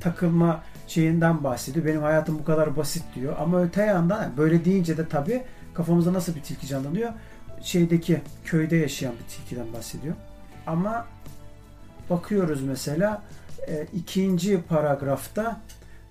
[0.00, 1.86] takılma şeyinden bahsediyor.
[1.86, 3.36] Benim hayatım bu kadar basit diyor.
[3.40, 5.42] Ama öte yandan böyle deyince de tabii
[5.74, 7.12] kafamızda nasıl bir tilki canlanıyor?
[7.64, 10.14] Şeydeki köyde yaşayan bir tilkiden bahsediyor.
[10.66, 11.06] Ama
[12.10, 13.22] bakıyoruz mesela
[13.68, 15.60] e, ikinci paragrafta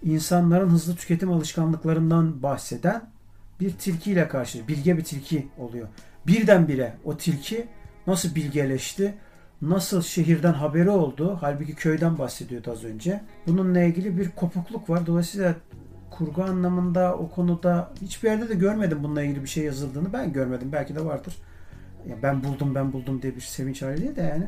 [0.04, 3.10] insanların hızlı tüketim alışkanlıklarından bahseden
[3.60, 5.88] bir tilkiyle karşı bilge bir tilki oluyor.
[6.28, 7.68] Birdenbire o tilki
[8.08, 9.16] nasıl bilgeleşti,
[9.62, 13.22] nasıl şehirden haberi oldu, halbuki köyden bahsediyordu az önce.
[13.48, 15.08] Bununla ilgili bir kopukluk var.
[15.08, 15.56] Dolayısıyla
[16.18, 20.14] kurgu anlamında o konuda hiçbir yerde de görmedim bununla ilgili bir şey yazıldığını.
[20.14, 20.70] Ben görmedim.
[20.72, 21.36] Belki de vardır.
[22.08, 24.48] Ya ben buldum ben buldum diye bir sevinç hali de yani.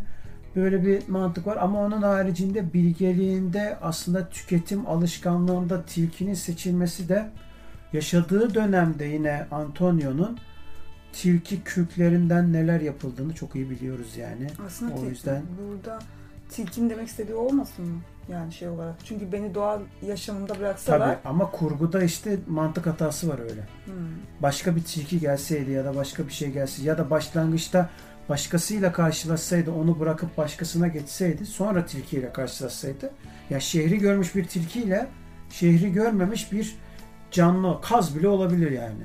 [0.55, 7.29] Böyle bir mantık var ama onun haricinde bilgeliğinde aslında tüketim alışkanlığında tilkinin seçilmesi de
[7.93, 10.39] yaşadığı dönemde yine Antonio'nun
[11.13, 14.47] tilki kürklerinden neler yapıldığını çok iyi biliyoruz yani.
[14.65, 15.99] Aslında o tilki, yüzden burada
[16.49, 18.01] tilkin demek istediği olmasın mı?
[18.29, 18.95] Yani şey olarak.
[19.05, 21.17] Çünkü beni doğal yaşamımda tabii bıraksalar.
[21.25, 23.61] ama kurguda işte mantık hatası var öyle.
[23.85, 23.93] Hmm.
[24.41, 27.89] Başka bir tilki gelseydi ya da başka bir şey gelseydi ya da başlangıçta
[28.29, 33.11] başkasıyla karşılaşsaydı onu bırakıp başkasına geçseydi sonra tilkiyle karşılaşsaydı
[33.49, 35.07] ya şehri görmüş bir tilkiyle
[35.49, 36.75] şehri görmemiş bir
[37.31, 39.03] canlı kaz bile olabilir yani.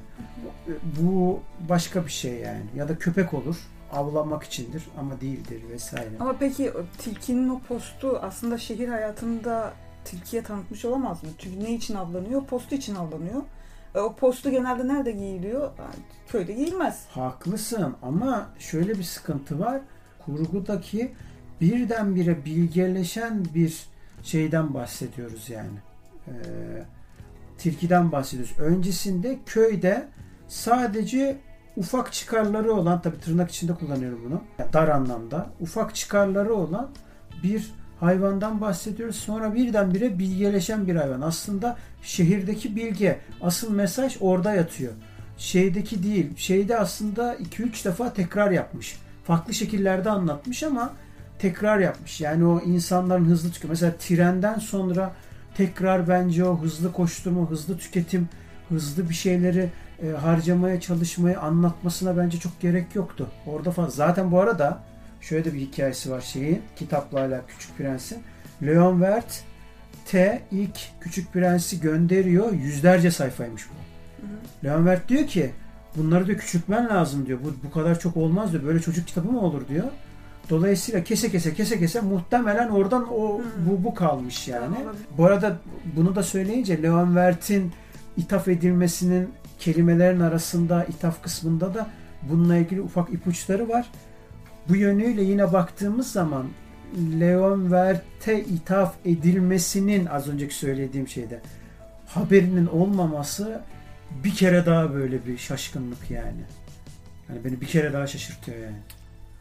[1.01, 2.65] Bu başka bir şey yani.
[2.77, 3.57] Ya da köpek olur.
[3.93, 6.11] Avlamak içindir ama değildir vesaire.
[6.21, 9.73] Ama peki tilkinin o postu aslında şehir hayatında
[10.05, 11.31] tilkiye tanıtmış olamaz mı?
[11.39, 12.45] Çünkü ne için avlanıyor?
[12.45, 13.43] Postu için avlanıyor.
[13.95, 15.71] E, o postu genelde nerede giyiliyor?
[16.29, 17.07] Köyde giyilmez.
[17.11, 19.81] Haklısın ama şöyle bir sıkıntı var.
[20.25, 21.13] Kurgudaki
[21.61, 23.87] birdenbire bilgeleşen bir
[24.23, 25.79] şeyden bahsediyoruz yani.
[26.29, 26.33] Ee,
[27.59, 28.59] tilkiden bahsediyoruz.
[28.59, 30.09] Öncesinde köyde
[30.49, 31.39] sadece
[31.77, 34.43] ufak çıkarları olan tabi tırnak içinde kullanıyorum bunu.
[34.73, 35.47] dar anlamda.
[35.61, 36.91] Ufak çıkarları olan
[37.43, 39.17] bir hayvandan bahsediyoruz.
[39.17, 41.21] Sonra birdenbire bilgeleşen bir hayvan.
[41.21, 43.19] Aslında şehirdeki bilge.
[43.43, 44.93] Asıl mesaj orada yatıyor.
[45.39, 46.37] Şeydeki değil.
[46.37, 48.99] Şeyde aslında 2-3 defa tekrar yapmış.
[49.25, 50.93] Farklı şekillerde anlatmış ama
[51.39, 52.21] tekrar yapmış.
[52.21, 53.71] Yani o insanların hızlı tüketim.
[53.71, 55.13] Mesela trenden sonra
[55.57, 58.29] tekrar bence o hızlı koşturma, hızlı tüketim,
[58.69, 59.71] hızlı bir şeyleri
[60.03, 63.29] e, harcamaya çalışmayı anlatmasına bence çok gerek yoktu.
[63.47, 63.91] Orada fazla.
[63.91, 64.79] Zaten bu arada
[65.21, 68.19] şöyle de bir hikayesi var şeyin kitapla hala Küçük Prens'in.
[68.63, 69.45] Leon Wert
[70.07, 72.53] T ilk Küçük Prens'i gönderiyor.
[72.53, 73.75] Yüzlerce sayfaymış bu.
[74.67, 75.51] Leon Wert diyor ki
[75.97, 77.39] bunları da küçültmen lazım diyor.
[77.45, 78.65] Bu, bu kadar çok olmaz diyor.
[78.65, 79.87] Böyle çocuk kitabı mı olur diyor.
[80.51, 83.43] Dolayısıyla kese kese kese kese muhtemelen oradan o Hı.
[83.67, 84.77] bu bu kalmış yani.
[85.19, 85.57] Bu arada
[85.97, 87.73] bunu da söyleyince Leon Wert'in
[88.17, 89.29] ithaf edilmesinin
[89.61, 91.87] kelimelerin arasında ithaf kısmında da
[92.23, 93.91] bununla ilgili ufak ipuçları var.
[94.69, 96.47] Bu yönüyle yine baktığımız zaman
[97.21, 101.41] Leon Wert'e ithaf edilmesinin az önceki söylediğim şeyde
[102.07, 103.61] haberinin olmaması
[104.25, 106.43] bir kere daha böyle bir şaşkınlık yani.
[107.29, 108.79] Yani beni bir kere daha şaşırtıyor yani.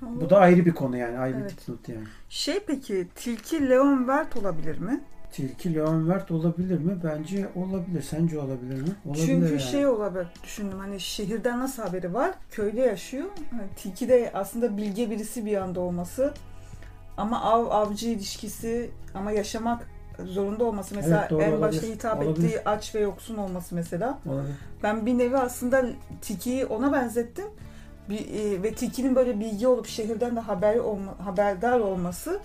[0.02, 1.18] Bu da ayrı bir konu yani.
[1.18, 1.52] Ayrı Evet.
[1.52, 2.08] bir dipnot yani.
[2.30, 5.02] Şey peki tilki Leon Wert olabilir mi?
[5.32, 6.98] Tilki Leon Wert olabilir mi?
[7.04, 8.02] Bence olabilir.
[8.02, 8.88] Sence olabilir mi?
[9.06, 9.62] Olabilir Çünkü yani.
[9.62, 12.32] şey olabilir düşündüm hani şehirden nasıl haberi var?
[12.52, 13.26] Köyde yaşıyor.
[13.52, 16.34] Hani tilki de aslında bilge birisi bir anda olması.
[17.18, 19.88] Ama av avcı ilişkisi ama yaşamak
[20.26, 21.94] zorunda olması mesela Evet, doğru, en başta olabilir.
[21.96, 22.46] hitap Olabilir.
[22.48, 24.20] ettiği aç ve yoksun olması mesela.
[24.26, 24.56] Olabilir.
[24.84, 25.86] Ben bir nevi aslında
[26.22, 27.46] Tiki'yi ona benzettim.
[28.10, 32.39] Bir, e, ve Tiki'nin böyle bilgi olup şehirden de haber olma, haberdar olması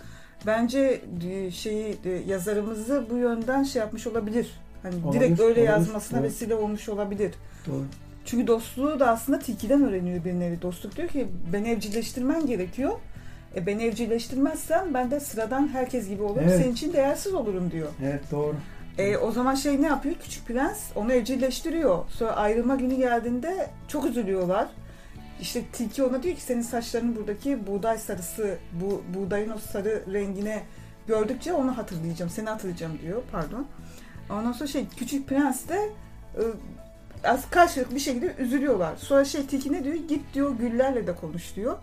[0.46, 4.50] bence e, şeyi e, yazarımızı bu yönden şey yapmış olabilir.
[4.82, 6.30] Hani Olabilir, direkt öyle olabilir, yazmasına evet.
[6.30, 7.34] vesile olmuş olabilir.
[7.66, 7.84] Doğru.
[8.24, 10.62] Çünkü dostluğu da aslında Tiki'den öğreniyor bir nevi.
[10.62, 12.92] Dostluk diyor ki beni evcilleştirmen gerekiyor.
[13.56, 16.44] E beni evcilleştirmezsen ben de sıradan herkes gibi olurum.
[16.48, 16.62] Evet.
[16.62, 17.88] Senin için değersiz olurum diyor.
[18.02, 18.54] Evet doğru.
[18.98, 20.14] E, o zaman şey ne yapıyor?
[20.22, 22.04] Küçük prens onu evcilleştiriyor.
[22.08, 24.68] Sonra ayrılma günü geldiğinde çok üzülüyorlar.
[25.40, 30.62] İşte Tilki ona diyor ki senin saçlarının buradaki buğday sarısı, bu buğdayın o sarı rengine
[31.06, 33.22] gördükçe onu hatırlayacağım, seni hatırlayacağım diyor.
[33.32, 33.66] Pardon.
[34.30, 35.88] Ondan sonra şey küçük prens de
[36.36, 36.42] e,
[37.24, 38.96] az karşılıklı bir şekilde üzülüyorlar.
[38.96, 39.94] Sonra şey Tilki ne diyor?
[39.94, 41.78] Git diyor güllerle de konuş diyor.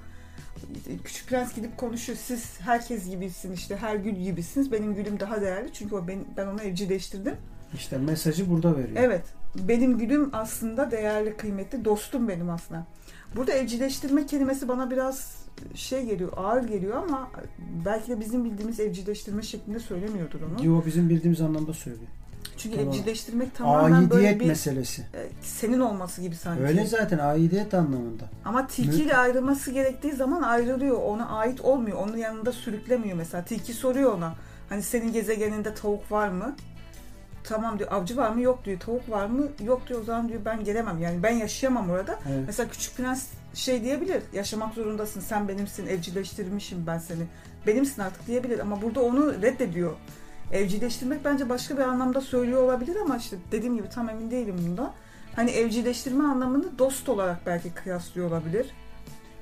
[1.03, 2.17] Küçük prens gidip konuşuyor.
[2.21, 4.71] Siz herkes gibisin işte her gül gibisiniz.
[4.71, 7.35] Benim gülüm daha değerli çünkü o ben, ben onu evcilleştirdim.
[7.73, 8.97] İşte mesajı burada veriyor.
[9.03, 9.23] Evet.
[9.55, 11.85] Benim gülüm aslında değerli, kıymetli.
[11.85, 12.85] Dostum benim aslında.
[13.35, 15.35] Burada evcilleştirme kelimesi bana biraz
[15.75, 17.29] şey geliyor, ağır geliyor ama
[17.85, 20.65] belki de bizim bildiğimiz evcilleştirme şeklinde söylemiyordur onu.
[20.65, 22.07] Yo bizim bildiğimiz anlamda söylüyor.
[22.57, 22.93] Çünkü Tamam.
[22.93, 25.01] evcilleştirmek tamamen böyle Aidiyet bir meselesi.
[25.01, 26.63] e, senin olması gibi sanki.
[26.63, 28.23] Öyle zaten aidiyet anlamında.
[28.45, 30.97] Ama tilkiyle ayrılması gerektiği zaman ayrılıyor.
[31.03, 31.97] Ona ait olmuyor.
[31.97, 33.45] Onun yanında sürüklemiyor mesela.
[33.45, 34.35] Tilki soruyor ona.
[34.69, 36.55] Hani senin gezegeninde tavuk var mı?
[37.43, 37.91] Tamam diyor.
[37.91, 38.41] Avcı var mı?
[38.41, 38.79] Yok diyor.
[38.79, 39.47] Tavuk var mı?
[39.63, 40.01] Yok diyor.
[40.01, 40.99] O zaman diyor ben gelemem.
[41.01, 42.19] Yani ben yaşayamam orada.
[42.29, 42.43] Evet.
[42.47, 44.23] Mesela küçük prens şey diyebilir.
[44.33, 45.19] Yaşamak zorundasın.
[45.21, 45.87] Sen benimsin.
[45.87, 47.23] Evcilleştirmişim ben seni.
[47.67, 48.59] Benimsin artık diyebilir.
[48.59, 49.93] Ama burada onu reddediyor.
[50.51, 54.91] Evcilleştirmek bence başka bir anlamda söylüyor olabilir ama işte dediğim gibi tam emin değilim bundan.
[55.35, 58.69] Hani evcilleştirme anlamını dost olarak belki kıyaslıyor olabilir.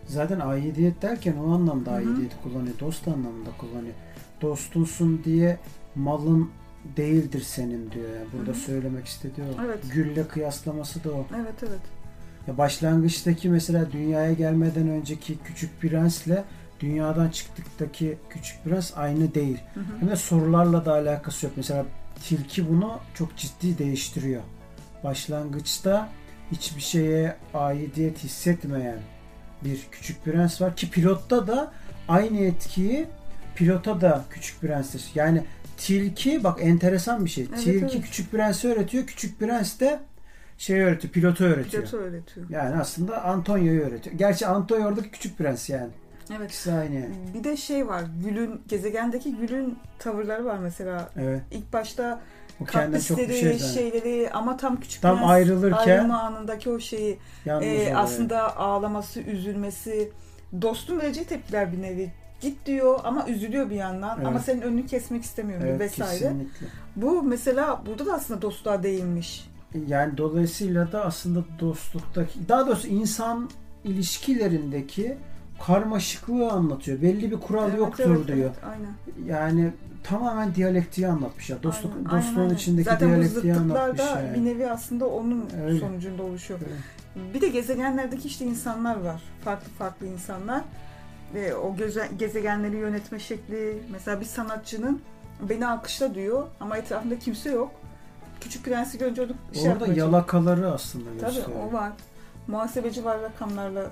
[0.08, 1.98] Zaten aidiyet derken o anlamda Hı hı.
[2.00, 2.80] aidiyeti kullanıyor.
[2.80, 3.94] Dost anlamında kullanıyor.
[4.42, 5.60] Dostunsun diye
[5.96, 6.52] malın
[6.98, 8.10] değildir senin diyor.
[8.16, 8.60] Yani burada Hı hı.
[8.60, 9.64] söylemek istediği o.
[9.66, 9.80] Evet.
[9.94, 11.28] Gülle kıyaslaması da o.
[11.36, 11.82] Evet evet.
[12.48, 16.44] Ya başlangıçtaki mesela dünyaya gelmeden önceki küçük prensle
[16.80, 19.58] dünyadan çıktıktaki küçük prens aynı değil.
[19.74, 19.84] Hı hı.
[20.00, 21.54] Hem de sorularla da alakası yok.
[21.58, 21.86] Mesela
[22.24, 24.42] tilki bunu çok ciddi değiştiriyor.
[25.04, 26.10] Başlangıçta
[26.52, 29.00] hiçbir şeye aidiyet hissetmeyen
[29.64, 31.72] bir küçük prens var ki pilotta da
[32.08, 33.08] aynı etkiyi
[33.56, 35.06] pilota da küçük prenstir.
[35.16, 35.44] Yani
[35.80, 37.48] tilki bak enteresan bir şey.
[37.50, 38.06] Evet, tilki evet.
[38.06, 39.06] küçük prensi öğretiyor.
[39.06, 40.00] Küçük prens de
[40.58, 41.84] şey öğretiyor, pilotu öğretiyor.
[41.84, 42.50] Pilotu öğretiyor.
[42.50, 44.16] Yani aslında Antonio'yu öğretiyor.
[44.16, 45.92] Gerçi Antonio oradaki küçük prens yani.
[46.38, 46.50] Evet.
[46.50, 47.16] İkisi aynı yani.
[47.34, 48.04] Bir de şey var.
[48.24, 51.10] Gül'ün gezegendeki Gül'ün tavırları var mesela.
[51.18, 51.42] Evet.
[51.52, 52.22] İlk başta
[52.62, 56.80] O kendinden çok bir şey şeyleri ama tam küçük Tam prens ayrılırken ayrılma anındaki o
[56.80, 60.12] şeyi e, aslında ağlaması, üzülmesi,
[60.62, 62.12] dostun vereceği tepkiler bir nevi.
[62.42, 64.28] Git diyor ama üzülüyor bir yandan Evet.
[64.28, 66.20] ama senin önünü kesmek istemiyor evet, vesaire.
[66.20, 66.68] kesinlikle.
[66.96, 69.50] Bu mesela burada da aslında dostluğa değinmiş.
[69.88, 73.50] Yani dolayısıyla da aslında dostluktaki daha doğrusu insan
[73.84, 75.18] ilişkilerindeki
[75.66, 77.02] karmaşıklığı anlatıyor.
[77.02, 78.38] Belli bir kural Evet, yoktur evet, diyor.
[78.38, 78.94] evet, aynen.
[79.28, 79.72] Yani
[80.04, 81.64] tamamen diyalektiği anlatmış ya.
[81.64, 84.36] Dostluk Aynen, dostluğun aynen, içindeki Zaten diyalektiği zıtlıklar anlatmış da yani.
[84.36, 85.80] bir nevi aslında onun Öyle.
[85.80, 86.60] sonucunda oluşuyor.
[86.64, 87.34] Evet.
[87.34, 89.22] Bir de gezegenlerdeki işte insanlar var.
[89.44, 90.62] Farklı farklı insanlar.
[91.34, 93.82] Ve o göze- gezegenleri yönetme şekli.
[93.92, 95.02] Mesela bir sanatçının
[95.50, 97.72] beni alkışla diyor ama etrafında kimse yok.
[98.42, 99.98] Küçük Prens'i görünce onu şey Orada çalışıyor.
[100.08, 101.60] yalakaları aslında Tabii gösteriyor.
[101.70, 101.92] o var.
[102.48, 103.86] Muhasebeci var rakamlarla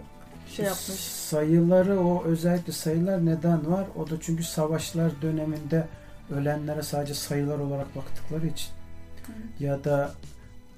[0.50, 1.00] şey yapmış.
[1.00, 3.86] Sayıları o özellikle sayılar neden var?
[3.98, 5.88] O da çünkü savaşlar döneminde
[6.36, 8.70] ölenlere sadece sayılar olarak baktıkları için.
[9.60, 10.12] Ya da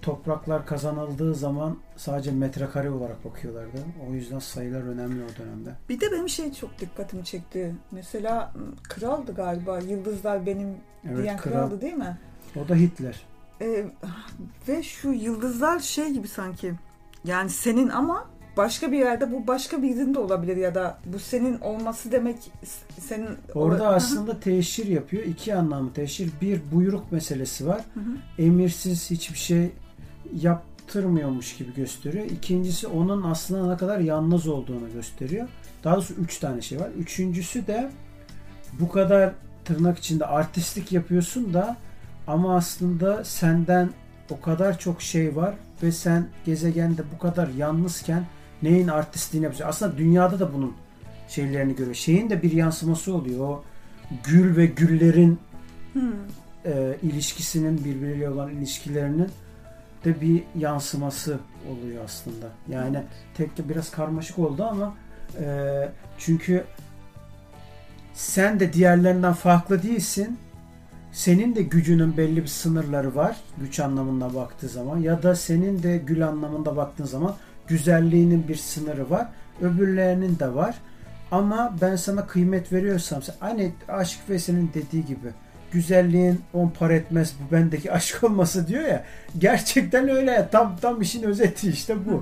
[0.01, 3.77] topraklar kazanıldığı zaman sadece metrekare olarak bakıyorlardı.
[4.09, 5.69] O yüzden sayılar önemli o dönemde.
[5.89, 7.75] Bir de benim şey çok dikkatimi çekti.
[7.91, 9.79] Mesela kraldı galiba.
[9.79, 10.75] Yıldızlar benim
[11.07, 11.51] Evet diyen kral.
[11.51, 12.17] kraldı değil mi?
[12.55, 13.21] O da Hitler.
[13.62, 13.85] Ee,
[14.67, 16.73] ve şu yıldızlar şey gibi sanki.
[17.25, 21.59] Yani senin ama başka bir yerde bu başka birinin de olabilir ya da bu senin
[21.59, 22.38] olması demek
[22.99, 23.95] senin Orada hı.
[23.95, 25.23] aslında teşhir yapıyor.
[25.23, 26.31] İki anlamı teşhir.
[26.41, 27.81] Bir buyruk meselesi var.
[27.93, 28.43] Hı hı.
[28.43, 29.71] Emirsiz hiçbir şey
[30.42, 32.25] yaptırmıyormuş gibi gösteriyor.
[32.25, 35.48] İkincisi onun aslında ne kadar yalnız olduğunu gösteriyor.
[35.84, 36.90] Daha doğrusu üç tane şey var.
[36.98, 37.92] Üçüncüsü de
[38.80, 39.34] bu kadar
[39.65, 41.77] tırnak içinde artistlik yapıyorsun da
[42.27, 43.90] ama aslında senden
[44.30, 48.25] o kadar çok şey var ve sen gezegende bu kadar yalnızken
[48.62, 49.69] neyin artistliğini yapıyorsun?
[49.69, 50.73] Aslında dünyada da bunun
[51.27, 51.96] şeylerini görüyor.
[51.96, 53.40] Şeyin de bir yansıması oluyor.
[53.40, 53.63] O
[54.23, 55.40] gül ve güllerin
[55.94, 56.00] Hı.
[56.65, 59.30] e, ilişkisinin birbiriyle olan ilişkilerinin
[60.06, 61.39] de bir yansıması
[61.71, 62.45] oluyor aslında.
[62.69, 63.04] Yani
[63.37, 64.95] tek de biraz karmaşık oldu ama
[65.39, 66.63] e, çünkü
[68.13, 70.37] sen de diğerlerinden farklı değilsin.
[71.12, 75.97] senin de gücünün belli bir sınırları var güç anlamında baktığı zaman ya da senin de
[75.97, 77.35] gül anlamında baktığın zaman
[77.67, 79.27] güzelliğinin bir sınırı var.
[79.62, 80.75] Öbürlerinin de var.
[81.31, 85.29] Ama ben sana kıymet veriyorsam aynı Aşık Veysel'in dediği gibi
[85.72, 89.04] güzelliğin on par etmez bu bendeki aşk olması diyor ya
[89.38, 92.12] gerçekten öyle tam tam işin özeti işte bu.
[92.12, 92.22] Hı hı.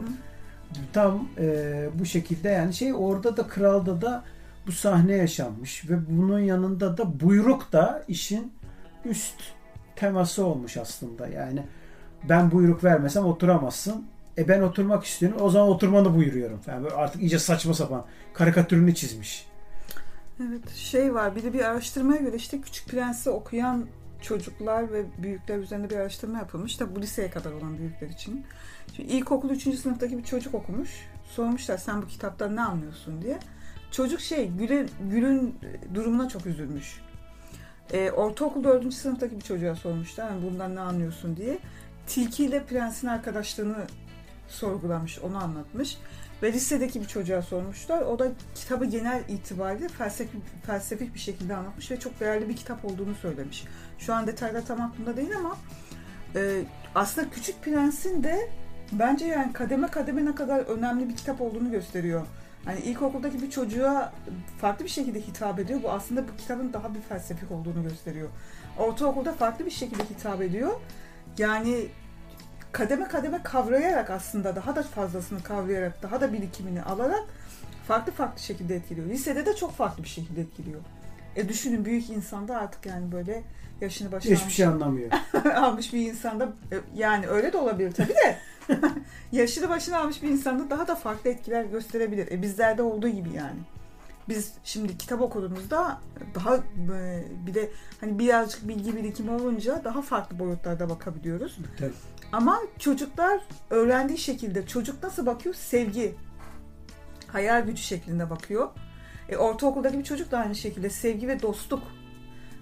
[0.94, 4.24] Tam e, bu şekilde yani şey orada da kralda da
[4.68, 8.54] bu sahne yaşanmış ve bunun yanında da buyruk da işin
[9.06, 9.36] üst
[9.96, 11.28] teması olmuş aslında.
[11.28, 11.64] Yani
[12.30, 14.06] ben buyruk vermesem oturamazsın.
[14.38, 15.38] E ben oturmak istiyorum.
[15.42, 16.60] O zaman oturmanı buyuruyorum.
[16.68, 19.46] Yani artık iyice saçma sapan karikatürünü çizmiş.
[20.44, 23.88] Evet şey var bir de bir araştırmaya göre işte Küçük Prens'i okuyan
[24.22, 28.46] çocuklar ve büyükler üzerinde bir araştırma yapılmış da bu liseye kadar olan büyükler için.
[28.96, 29.80] Şimdi ilkokul 3.
[29.80, 30.90] sınıftaki bir çocuk okumuş.
[31.30, 33.40] Sormuşlar sen bu kitaptan ne anlıyorsun diye.
[33.92, 35.56] Çocuk şey Gül'ün, Gül'ün
[35.94, 37.02] durumuna çok üzülmüş.
[37.94, 38.94] E, ortaokul 4.
[38.94, 41.60] sınıftaki bir çocuğa sormuşlar yani bundan ne anlıyorsun diye.
[42.08, 43.88] Tilki ile prensin arkadaşlığını
[44.48, 45.98] sorgulamış, onu anlatmış.
[46.44, 48.02] Ve lisedeki bir çocuğa sormuşlar.
[48.02, 52.86] O da kitabı genel itibariyle felsefi, felsefik bir şekilde anlatmış ve çok değerli bir kitap
[52.86, 53.64] olduğunu söylemiş.
[54.00, 55.58] Şu an detaylar tam aklımda değil ama
[56.36, 56.64] e,
[56.96, 58.50] aslında Küçük Prens'in de
[58.92, 62.26] bence yani kademe kademe ne kadar önemli bir kitap olduğunu gösteriyor.
[62.66, 64.14] Hani ilkokuldaki bir çocuğa
[64.62, 65.84] farklı bir şekilde hitap ediyor.
[65.84, 68.30] Bu aslında bu kitabın daha bir felsefik olduğunu gösteriyor.
[68.78, 70.72] Ortaokulda farklı bir şekilde hitap ediyor.
[71.38, 71.88] Yani
[72.78, 77.24] kademe kademe kavrayarak aslında daha da fazlasını kavrayarak, daha da birikimini alarak
[77.88, 79.08] farklı farklı şekilde etkiliyor.
[79.08, 80.82] Lisede de çok farklı bir şekilde etkiliyor.
[81.36, 83.44] E düşünün büyük insanda artık yani böyle
[83.82, 85.12] yaşını başına Hiçbir şey anlamıyor.
[85.56, 88.38] almış bir insanda e, yani öyle de olabilir tabii de
[89.32, 92.32] yaşını başına almış bir insanda daha da farklı etkiler gösterebilir.
[92.32, 93.60] E bizlerde olduğu gibi yani.
[94.30, 96.02] Biz şimdi kitap okuduğumuzda
[96.36, 97.70] daha e, bir de
[98.02, 101.58] hani birazcık bilgi birikimi olunca daha farklı boyutlarda bakabiliyoruz.
[101.80, 101.92] Tabii.
[102.32, 105.56] Ama çocuklar öğrendiği şekilde çocuk nasıl bakıyor?
[105.56, 106.16] Sevgi,
[107.28, 108.70] hayal gücü şeklinde bakıyor.
[109.30, 111.84] E, ortaokuldaki bir çocuk da aynı şekilde sevgi ve dostluk,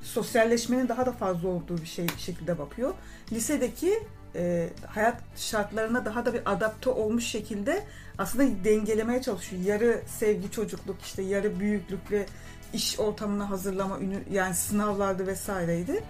[0.02, 2.94] sosyalleşmenin daha da fazla olduğu bir şey şekilde bakıyor.
[3.32, 4.00] Lisedeki
[4.36, 7.84] e, hayat şartlarına daha da bir adapte olmuş şekilde
[8.18, 9.62] aslında dengelemeye çalışıyor.
[9.64, 12.26] Yarı sevgi çocukluk işte yarı büyüklük ve
[12.74, 14.00] iş ortamına hazırlama
[14.32, 16.04] yani sınavlarda vesaireydi.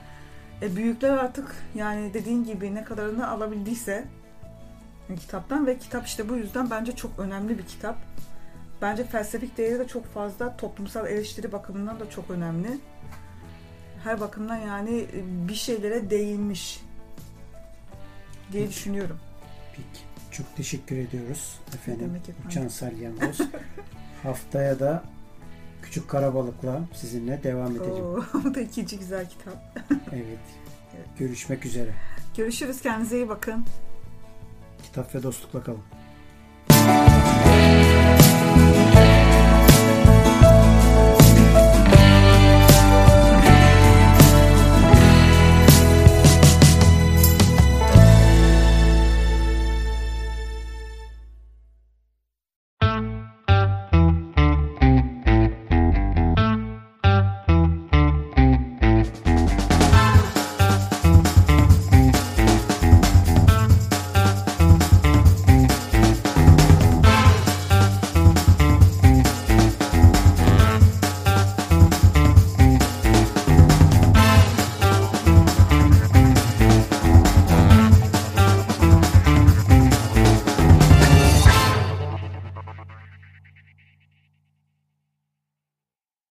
[0.62, 4.06] E, büyükler artık yani dediğin gibi ne kadarını alabildiyse
[5.20, 7.98] kitaptan ve kitap işte bu yüzden bence çok önemli bir kitap.
[8.82, 12.80] Bence felsefik değeri de çok fazla, toplumsal eleştiri bakımından da çok önemli.
[14.04, 15.06] Her bakımdan yani
[15.50, 16.82] bir şeylere değinmiş
[18.52, 18.76] diye Peki.
[18.76, 19.20] düşünüyorum.
[19.72, 20.06] Peki.
[20.32, 22.16] Çok teşekkür ediyoruz efendim.
[22.16, 22.36] efendim?
[22.48, 23.38] Uçan Salyangoz.
[24.24, 25.04] Haftaya da
[25.86, 28.06] Küçük Karabalık'la sizinle devam edeceğim.
[28.06, 29.78] Oo, bu da ikinci güzel kitap.
[30.12, 30.40] evet.
[31.20, 31.94] Görüşmek üzere.
[32.38, 32.82] Görüşürüz.
[32.82, 33.66] Kendinize iyi bakın.
[34.84, 35.82] Kitap ve dostlukla kalın.